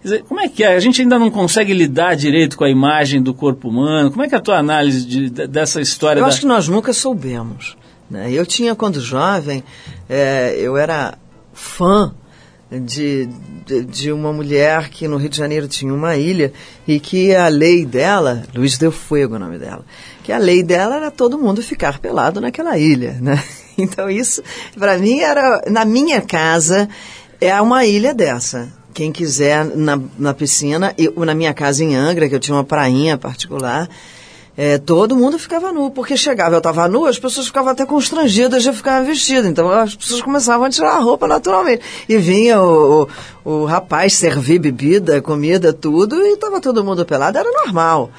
[0.03, 0.75] Dizer, como é que é?
[0.75, 4.09] A gente ainda não consegue lidar direito com a imagem do corpo humano.
[4.09, 6.19] Como é que é a tua análise de- de- dessa história?
[6.19, 6.29] Eu da...
[6.29, 7.77] acho que nós nunca soubemos.
[8.11, 8.29] Né?
[8.31, 9.63] Eu tinha, quando jovem,
[10.09, 11.17] eh, eu era
[11.53, 12.13] fã
[12.69, 13.29] de,
[13.65, 16.51] de, de uma mulher que no Rio de Janeiro tinha uma ilha
[16.85, 19.85] e que a lei dela, Luiz Del Fuego é o nome dela,
[20.23, 23.17] que a lei dela era todo mundo ficar pelado naquela ilha.
[23.21, 23.41] Né?
[23.77, 24.43] Então isso,
[24.77, 26.89] para mim, era, na minha casa,
[27.39, 28.71] é uma ilha dessa.
[28.93, 32.65] Quem quiser na, na piscina, eu, na minha casa em Angra, que eu tinha uma
[32.65, 33.89] prainha particular,
[34.63, 38.61] é, todo mundo ficava nu, porque chegava, eu estava nu, as pessoas ficavam até constrangidas
[38.61, 39.47] de ficar vestida.
[39.47, 41.81] Então as pessoas começavam a tirar a roupa naturalmente.
[42.07, 43.09] E vinha o,
[43.43, 48.11] o, o rapaz servir bebida, comida, tudo, e estava todo mundo pelado, era normal.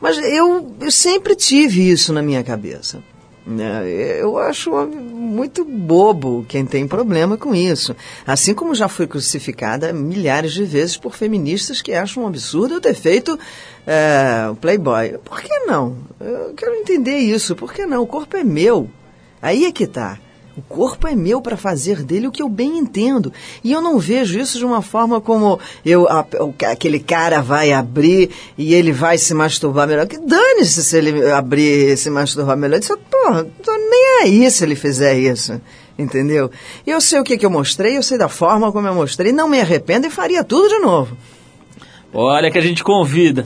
[0.00, 3.02] Mas eu, eu sempre tive isso na minha cabeça.
[3.46, 3.88] Né?
[4.20, 7.94] Eu acho muito bobo quem tem problema com isso.
[8.26, 12.80] Assim como já fui crucificada milhares de vezes por feministas que acham um absurdo eu
[12.80, 13.38] ter feito
[13.86, 15.18] é, Playboy.
[15.24, 15.96] Por que não?
[16.20, 17.56] Eu quero entender isso.
[17.56, 18.02] Por que não?
[18.02, 18.88] O corpo é meu.
[19.40, 20.18] Aí é que tá.
[20.56, 23.32] O corpo é meu para fazer dele o que eu bem entendo.
[23.62, 26.26] E eu não vejo isso de uma forma como eu, a-
[26.70, 30.06] aquele cara vai abrir e ele vai se masturbar melhor.
[30.06, 32.80] Que dane-se se ele abrir e se masturbar melhor.
[32.88, 35.60] Eu porra, tô nem aí se ele fizer isso.
[35.98, 36.50] Entendeu?
[36.86, 39.48] Eu sei o que, que eu mostrei, eu sei da forma como eu mostrei, não
[39.48, 41.16] me arrependo e faria tudo de novo.
[42.12, 43.44] Olha que a gente convida.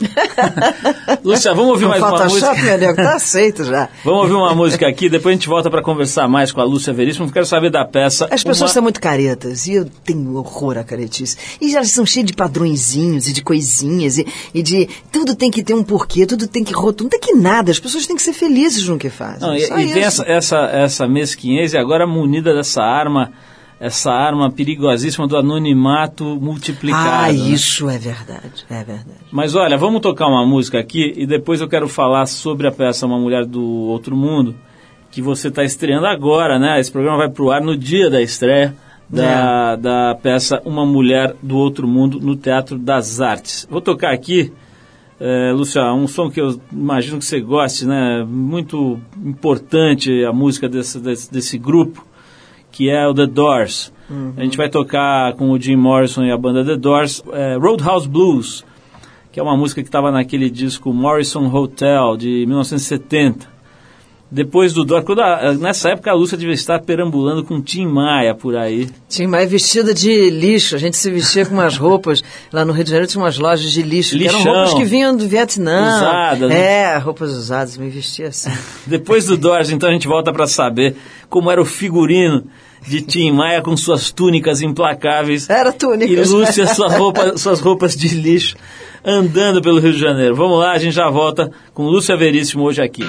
[1.23, 2.55] Lúcia, vamos ouvir No mais uma música.
[2.55, 3.89] meu nego, tá aceito já.
[4.03, 6.93] Vamos ouvir uma música aqui, depois a gente volta para conversar mais com a Lúcia
[6.93, 7.31] Veríssimo.
[7.31, 8.27] Quero saber da peça.
[8.31, 8.75] As pessoas uma...
[8.75, 11.37] são muito caretas e eu tenho horror à caretice.
[11.61, 14.89] E elas são cheias de padrõezinhos e de coisinhas e, e de.
[15.13, 17.05] Tudo tem que ter um porquê, tudo tem que rotular.
[17.05, 17.71] Não tem que nada.
[17.71, 19.41] As pessoas têm que ser felizes no que fazem.
[19.41, 23.33] Não, e, e tem essa, essa, essa mesquinhez e agora munida dessa arma,
[23.81, 27.09] essa arma perigosíssima do anonimato multiplicado.
[27.09, 27.33] Ah, né?
[27.33, 28.65] isso é verdade.
[28.71, 29.19] É verdade.
[29.31, 33.05] Mas olha, vamos tocar uma música aqui e depois eu quero falar sobre a peça
[33.07, 34.55] Uma Mulher do Outro Mundo,
[35.11, 36.81] que você está estreando agora, né?
[36.81, 38.75] Esse programa vai pro ar no dia da estreia
[39.13, 39.17] É.
[39.17, 43.67] da, da peça Uma Mulher do Outro Mundo no Teatro das Artes.
[43.71, 44.53] Vou tocar aqui,
[45.21, 48.25] é, Lúcia, um som que eu imagino que você goste, né?
[48.27, 52.05] Muito importante a música desse, desse, desse grupo,
[52.75, 53.93] que é o The Doors.
[54.37, 58.09] A gente vai tocar com o Jim Morrison e a banda The Doors, é, Roadhouse
[58.09, 58.65] Blues,
[59.31, 63.55] que é uma música que estava naquele disco Morrison Hotel, de 1970.
[64.31, 65.05] Depois do Doors,
[65.61, 68.89] nessa época a Lúcia devia estar perambulando com Tim Maia por aí.
[69.09, 70.75] Tinha mais vestida de lixo.
[70.75, 72.25] A gente se vestia com umas roupas.
[72.53, 74.19] Lá no Rio de Janeiro tinha umas lojas de lixo.
[74.19, 74.53] que eram Lixão.
[74.53, 75.97] roupas que vinham do Vietnã.
[75.97, 76.61] Usadas, né?
[76.61, 77.79] É, roupas usadas.
[77.79, 78.51] Me vestia assim.
[78.85, 80.97] Depois do Doors, então a gente volta para saber
[81.31, 82.45] como era o figurino
[82.87, 85.49] de Tim Maia com suas túnicas implacáveis.
[85.49, 86.31] Era E túnicas.
[86.31, 88.57] Lúcia, sua roupa, suas roupas de lixo,
[89.05, 90.35] andando pelo Rio de Janeiro.
[90.35, 93.05] Vamos lá, a gente já volta com Lúcia Veríssimo hoje aqui.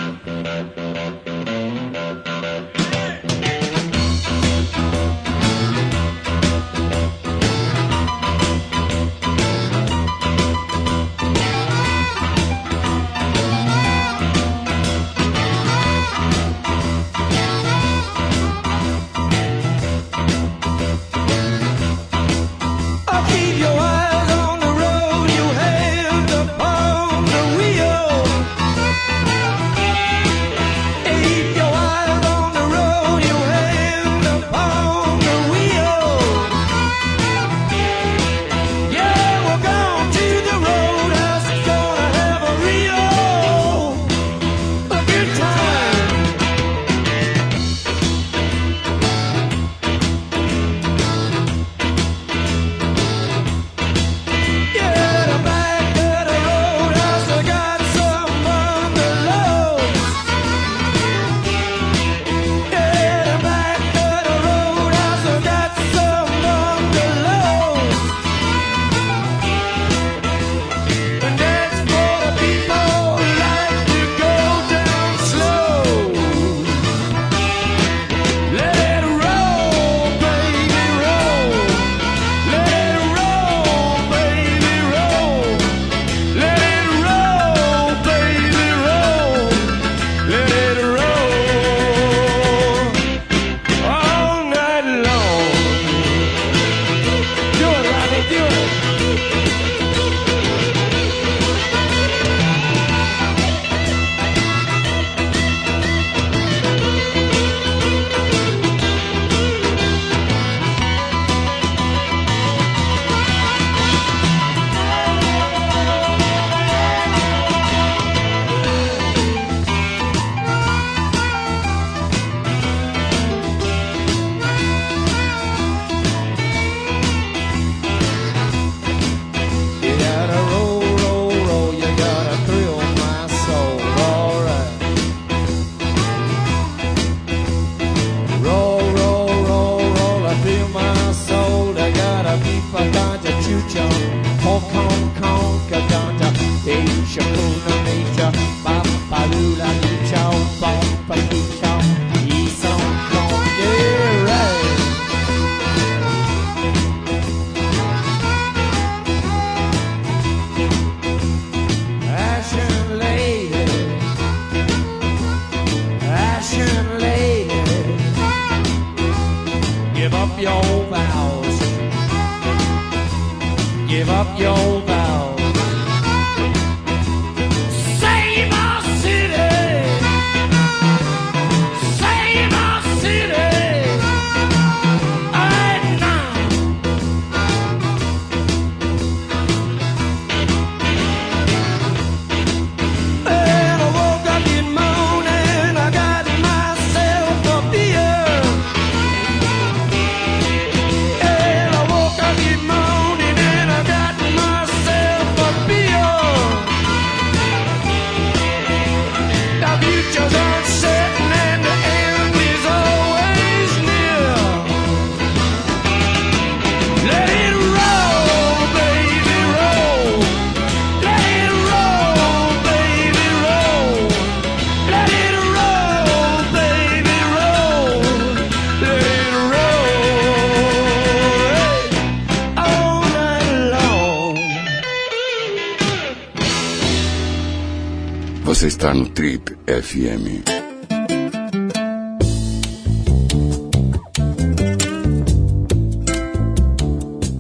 [238.95, 240.45] No Trip FM.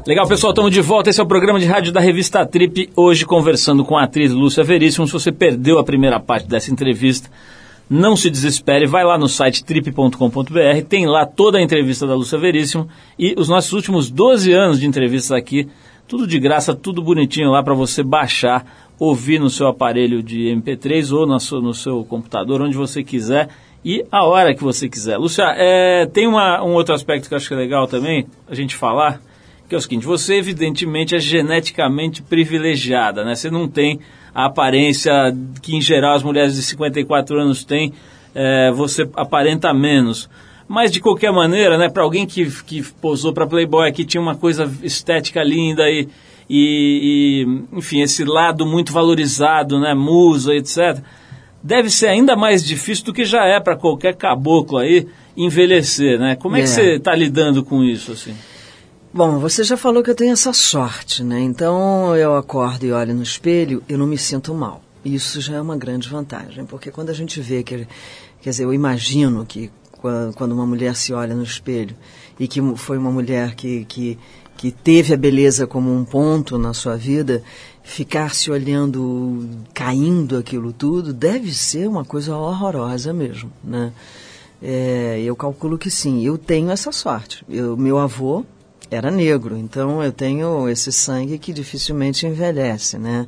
[0.05, 1.09] Legal, pessoal, estamos de volta.
[1.09, 2.89] Esse é o programa de rádio da revista Trip.
[2.93, 5.07] Hoje conversando com a atriz Lúcia Veríssimo.
[5.07, 7.31] Se você perdeu a primeira parte dessa entrevista,
[7.89, 8.85] não se desespere.
[8.85, 10.81] Vai lá no site trip.com.br.
[10.89, 14.85] Tem lá toda a entrevista da Lúcia Veríssimo e os nossos últimos 12 anos de
[14.85, 15.69] entrevistas aqui.
[16.05, 21.11] Tudo de graça, tudo bonitinho lá para você baixar, ouvir no seu aparelho de MP3
[21.11, 23.49] ou no seu, no seu computador, onde você quiser
[23.83, 25.17] e a hora que você quiser.
[25.17, 28.55] Lúcia, é, tem uma, um outro aspecto que eu acho que é legal também a
[28.55, 29.21] gente falar
[29.67, 33.33] que é o seguinte, você evidentemente é geneticamente privilegiada, né?
[33.33, 33.99] Você não tem
[34.33, 35.11] a aparência
[35.61, 37.91] que em geral as mulheres de 54 anos têm,
[38.33, 40.29] é, você aparenta menos.
[40.67, 44.35] Mas de qualquer maneira, né, para alguém que, que posou para Playboy, que tinha uma
[44.35, 46.07] coisa estética linda e,
[46.49, 50.99] e, e, enfim, esse lado muito valorizado, né, musa, etc.,
[51.63, 56.35] deve ser ainda mais difícil do que já é para qualquer caboclo aí envelhecer, né?
[56.35, 56.67] Como é, que É.
[56.67, 58.35] você está lidando com isso, assim?
[59.13, 61.39] Bom, você já falou que eu tenho essa sorte, né?
[61.41, 64.83] Então eu acordo e olho no espelho, eu não me sinto mal.
[65.03, 67.87] Isso já é uma grande vantagem, porque quando a gente vê que,
[68.41, 71.95] quer dizer, eu imagino que qua- quando uma mulher se olha no espelho
[72.39, 74.17] e que foi uma mulher que, que,
[74.57, 77.43] que teve a beleza como um ponto na sua vida,
[77.83, 83.91] ficar se olhando, caindo aquilo tudo, deve ser uma coisa horrorosa mesmo, né?
[84.61, 87.45] É, eu calculo que sim, eu tenho essa sorte.
[87.49, 88.45] Eu, meu avô
[88.89, 93.27] era negro, então eu tenho esse sangue que dificilmente envelhece, né?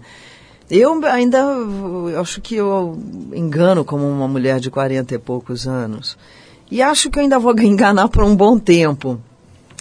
[0.70, 2.98] Eu ainda eu acho que eu
[3.34, 6.18] engano como uma mulher de 40 e poucos anos.
[6.70, 9.22] E acho que eu ainda vou enganar por um bom tempo.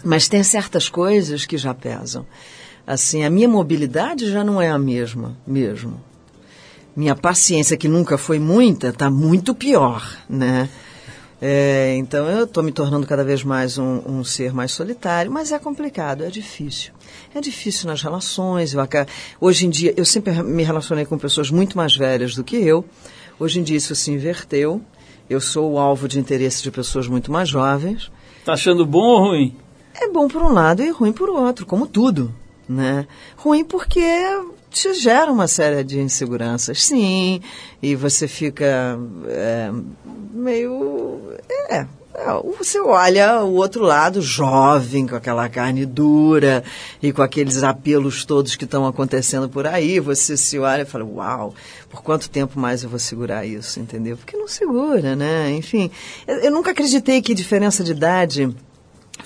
[0.05, 2.27] Mas tem certas coisas que já pesam.
[2.87, 6.01] Assim, a minha mobilidade já não é a mesma, mesmo.
[6.95, 10.69] Minha paciência, que nunca foi muita, está muito pior, né?
[11.41, 15.53] É, então eu estou me tornando cada vez mais um, um ser mais solitário, mas
[15.53, 16.93] é complicado, é difícil.
[17.35, 18.73] É difícil nas relações.
[18.73, 18.81] Eu,
[19.41, 22.85] hoje em dia, eu sempre me relacionei com pessoas muito mais velhas do que eu.
[23.39, 24.81] Hoje em dia isso se inverteu.
[25.29, 28.11] Eu sou o alvo de interesse de pessoas muito mais jovens.
[28.45, 29.57] Tá achando bom ou ruim?
[30.01, 32.35] É bom por um lado e ruim por outro, como tudo,
[32.69, 33.07] né?
[33.37, 34.03] Ruim porque
[34.71, 37.41] te gera uma série de inseguranças, sim,
[37.83, 39.71] e você fica é,
[40.35, 41.19] meio...
[41.49, 41.87] É,
[42.19, 46.65] é, você olha o outro lado jovem, com aquela carne dura
[47.03, 51.05] e com aqueles apelos todos que estão acontecendo por aí, você se olha e fala,
[51.05, 51.55] uau,
[51.91, 54.17] por quanto tempo mais eu vou segurar isso, entendeu?
[54.17, 55.51] Porque não segura, né?
[55.53, 55.91] Enfim,
[56.27, 58.55] eu, eu nunca acreditei que diferença de idade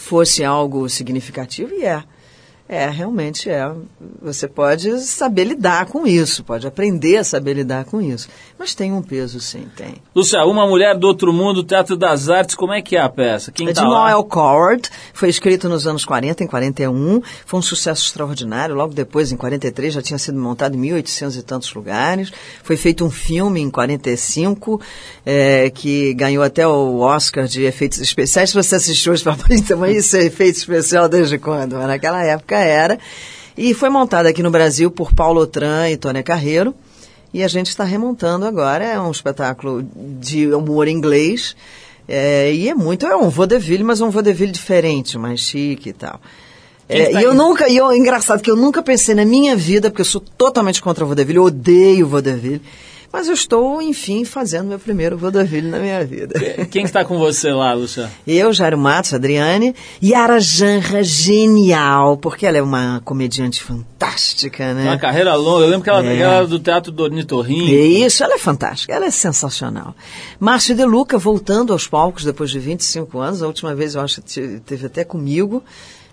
[0.01, 2.03] fosse algo significativo e é.
[2.73, 3.69] É, realmente é.
[4.23, 8.29] Você pode saber lidar com isso, pode aprender a saber lidar com isso.
[8.57, 9.97] Mas tem um peso, sim, tem.
[10.15, 13.51] Lúcia, Uma Mulher do Outro Mundo, Teatro das Artes, como é que é a peça?
[13.51, 13.89] Quem É de lá?
[13.89, 18.77] Noel Coward, foi escrito nos anos 40, em 41, foi um sucesso extraordinário.
[18.77, 22.33] Logo depois, em 43, já tinha sido montado em 1800 e tantos lugares.
[22.63, 24.81] Foi feito um filme em 45,
[25.27, 28.51] é, que ganhou até o Oscar de efeitos especiais.
[28.51, 31.75] Se você assistiu hoje, papai, então isso é efeito especial desde quando?
[31.75, 32.99] Mas naquela época era.
[33.57, 36.75] E foi montada aqui no Brasil por Paulo Otran e Tônia Carreiro.
[37.33, 38.85] E a gente está remontando agora.
[38.85, 41.55] É um espetáculo de humor inglês.
[42.09, 46.21] é, e é muito, é um vaudeville, mas um vaudeville diferente, mais chique e tal.
[46.89, 47.37] É, tá e eu aí?
[47.37, 50.83] nunca, e eu, engraçado que eu nunca pensei na minha vida, porque eu sou totalmente
[50.83, 52.61] contra o vaudeville, eu odeio o vaudeville,
[53.13, 56.39] mas eu estou, enfim, fazendo meu primeiro vaudeville na minha vida.
[56.71, 58.11] Quem está com você lá, Lúcia?
[58.27, 64.85] Eu, Jairo Matos, Adriane, Yara Janra, genial, porque ela é uma comediante fantástica, né?
[64.85, 65.65] Uma carreira longa.
[65.65, 66.17] Eu lembro que ela, É.
[66.19, 67.69] ela era do Teatro do Ornitorrinco.
[67.71, 69.95] Isso, ela é fantástica, ela é sensacional.
[70.39, 74.21] Márcio De Luca voltando aos palcos depois de 25 anos, a última vez eu acho
[74.23, 75.63] que te- teve até comigo,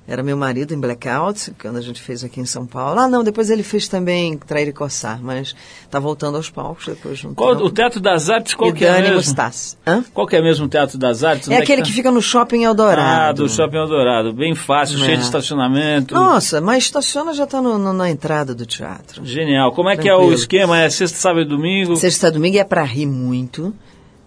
[0.07, 2.99] era meu marido em Blackout, quando a gente fez aqui em São Paulo.
[2.99, 5.53] Ah, não, depois ele fez também Trair e Coçar, mas
[5.91, 8.85] tá voltando aos palcos depois de um Qual, o Teatro das Artes, qual e que
[8.85, 9.15] é Dani mesmo?
[9.17, 9.75] Mustassi.
[9.85, 10.03] Hã?
[10.13, 11.49] Qual que é mesmo o Teatro das Artes?
[11.49, 11.87] É Onde aquele tá?
[11.87, 13.29] que fica no Shopping Eldorado.
[13.29, 14.31] Ah, do Shopping Eldorado.
[14.31, 15.05] Bem fácil, É.
[15.05, 16.15] cheio de estacionamento.
[16.15, 19.25] Nossa, mas estaciona já está na entrada do teatro.
[19.25, 19.73] Genial.
[19.73, 20.39] Como é que é o Tranquilo.
[20.39, 20.79] esquema?
[20.79, 21.95] É sexta, sábado e domingo?
[21.97, 23.73] Sexta e domingo é para rir muito,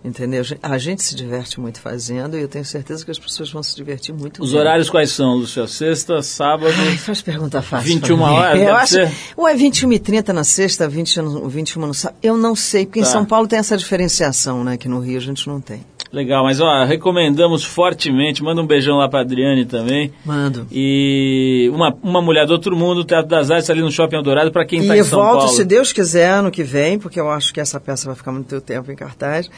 [0.05, 0.43] entendeu?
[0.63, 3.75] A gente se diverte muito fazendo e eu tenho certeza que as pessoas vão se
[3.77, 4.43] divertir muito.
[4.43, 5.67] Os horários quais são, Lúcia?
[5.67, 6.73] Sexta, sábado...
[6.79, 7.95] Ai, faz pergunta fácil.
[7.95, 8.33] 21 pra mim.
[8.35, 9.13] horas, Eu deve acho, ser?
[9.37, 12.19] ou é 21 e 30 na sexta, 20, no- 21 no sábado.
[12.23, 13.07] Eu não sei, porque Tá.
[13.07, 14.77] em São Paulo tem essa diferenciação, né?
[14.77, 15.85] Que no Rio a gente não tem.
[16.13, 18.43] Legal, mas ó, recomendamos fortemente.
[18.43, 20.13] Manda um beijão lá pra Adriane também.
[20.25, 20.67] Mando.
[20.73, 24.65] E uma, uma mulher do outro mundo, Teatro das Artes ali no Shopping Eldorado, para
[24.65, 25.53] quem E tá em eu São volto, Paulo.
[25.53, 28.61] se Deus quiser, ano que vem, porque eu acho que essa peça vai ficar muito
[28.61, 29.49] tempo em cartaz.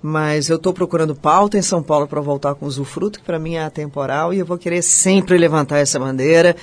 [0.00, 3.38] Mas eu estou procurando pauta em São Paulo para voltar com o Usufruto, que para
[3.38, 6.54] mim é atemporal, e eu vou querer sempre levantar essa bandeira.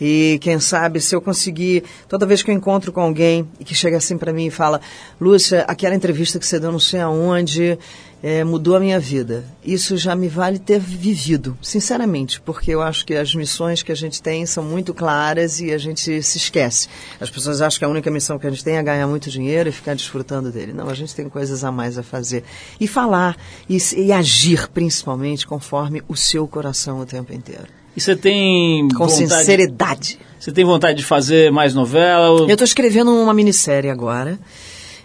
[0.00, 3.74] E quem sabe, se eu conseguir, toda vez que eu encontro com alguém e que
[3.74, 4.80] chega assim para mim e fala:
[5.20, 7.78] Lúcia, aquela entrevista que você deu não sei aonde
[8.22, 9.44] eh, mudou a minha vida.
[9.64, 13.94] Isso já me vale ter vivido, sinceramente, porque eu acho que as missões que a
[13.94, 16.88] gente tem são muito claras e a gente se esquece.
[17.20, 19.68] As pessoas acham que a única missão que a gente tem é ganhar muito dinheiro
[19.68, 20.72] e ficar desfrutando dele.
[20.72, 22.42] Não, a gente tem coisas a mais a fazer.
[22.80, 23.36] E falar
[23.68, 27.66] e, e agir, principalmente, conforme o seu coração o tempo inteiro.
[27.96, 29.12] E você tem Com vontade...
[29.28, 30.18] sinceridade.
[30.38, 32.28] Você tem vontade de fazer mais novela?
[32.30, 34.38] ou- Eu estou escrevendo uma minissérie agora.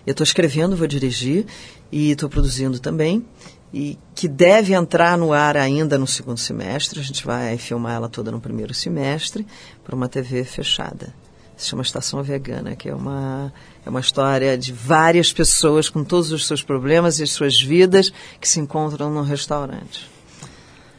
[0.05, 1.45] Eu estou escrevendo, vou dirigir
[1.91, 3.25] e estou produzindo também.
[3.73, 6.99] E que deve entrar no ar ainda no segundo semestre.
[6.99, 9.45] A gente vai filmar ela toda no primeiro semestre
[9.83, 11.13] para uma TV fechada.
[11.55, 13.53] Se chama Estação Vegana, que é uma,
[13.85, 18.11] é uma história de várias pessoas com todos os seus problemas e as suas vidas
[18.41, 20.09] que se encontram num restaurante.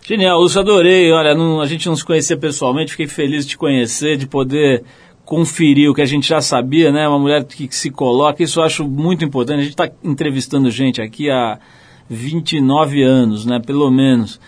[0.06, 1.12] Genial, Lúcio, adorei.
[1.12, 4.82] Olha, não- a gente não se conhecia pessoalmente, fiquei feliz de te conhecer, de poder
[5.32, 7.08] conferir o que a gente já sabia, né?
[7.08, 9.60] Uma mulher que, que se coloca, isso eu acho muito importante.
[9.60, 11.58] A gente está entrevistando gente aqui há
[12.06, 13.58] 29 anos, né?
[13.58, 14.38] Pelo menos.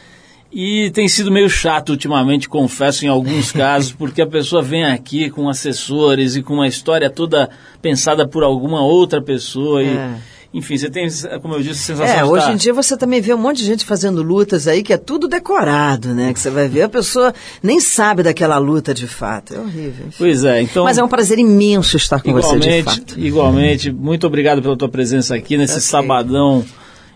[0.52, 5.30] E tem sido meio chato ultimamente, confesso, em alguns casos, porque a pessoa vem aqui
[5.30, 7.48] com assessores e com uma história toda
[7.80, 9.82] pensada por alguma outra pessoa.
[9.82, 10.33] E, É.
[10.56, 11.08] Enfim, você tem,
[11.42, 13.56] como eu disse, a sensação É, hoje tá- em dia você também vê um monte
[13.58, 16.32] de gente fazendo lutas aí que é tudo decorado, né?
[16.32, 19.52] Que você vai ver, a pessoa nem sabe daquela luta de fato.
[19.52, 20.06] É horrível.
[20.06, 20.16] enfim.
[20.16, 20.84] Pois é, então...
[20.84, 23.18] Mas é um prazer imenso estar com você de Igualmente, fato.
[23.20, 23.90] igualmente.
[23.92, 25.82] Muito obrigado pela tua presença aqui nesse Ok.
[25.82, 26.64] sabadão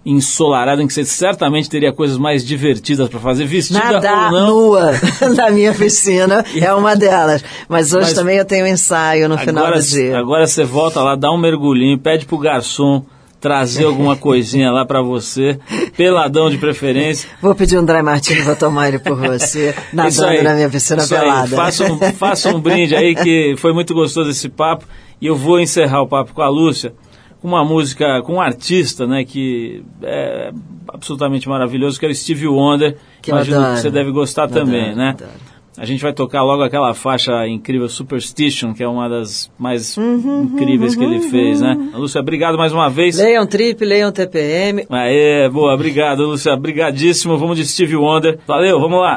[0.05, 4.47] ensolarado em que você certamente teria coisas mais divertidas para fazer, vestida Nadar ou não.
[4.49, 4.93] nua
[5.37, 7.45] na minha piscina é uma delas.
[7.69, 10.19] Mas hoje Mas- também eu tenho ensaio no final Agora, do dia.
[10.19, 13.05] agora você volta lá, dá um mergulhinho, pede pro garçom
[13.41, 15.59] trazer alguma coisinha lá para você,
[15.97, 17.29] peladão de preferência.
[17.41, 21.07] Vou pedir um dry martini, vou tomar ele por você, nadando aí, na minha piscina
[21.07, 21.55] pelada.
[21.55, 24.87] Faça um, faça um brinde aí que foi muito gostoso esse papo
[25.21, 26.93] e eu vou encerrar o papo com a Lúcia
[27.41, 30.51] com uma música, com um artista, né, que é
[30.89, 32.97] absolutamente maravilhoso, que é o Stevie Wonder.
[33.23, 35.11] Que Imagino que você deve gostar Adoro, também, né?
[35.11, 35.31] adoro.
[35.79, 40.43] A gente vai tocar logo aquela faixa incrível Superstition, que é uma das mais Uhum,
[40.43, 41.77] incríveis que ele fez, né?
[41.95, 43.17] Lúcia, obrigado mais uma vez.
[43.19, 44.85] Leiam Trip, leiam TPM.
[44.91, 47.39] Aê, boa, obrigado, Lúcia, brigadíssimo.
[47.39, 48.39] Vamos de Stevie Wonder.
[48.47, 49.17] Valeu, vamos lá.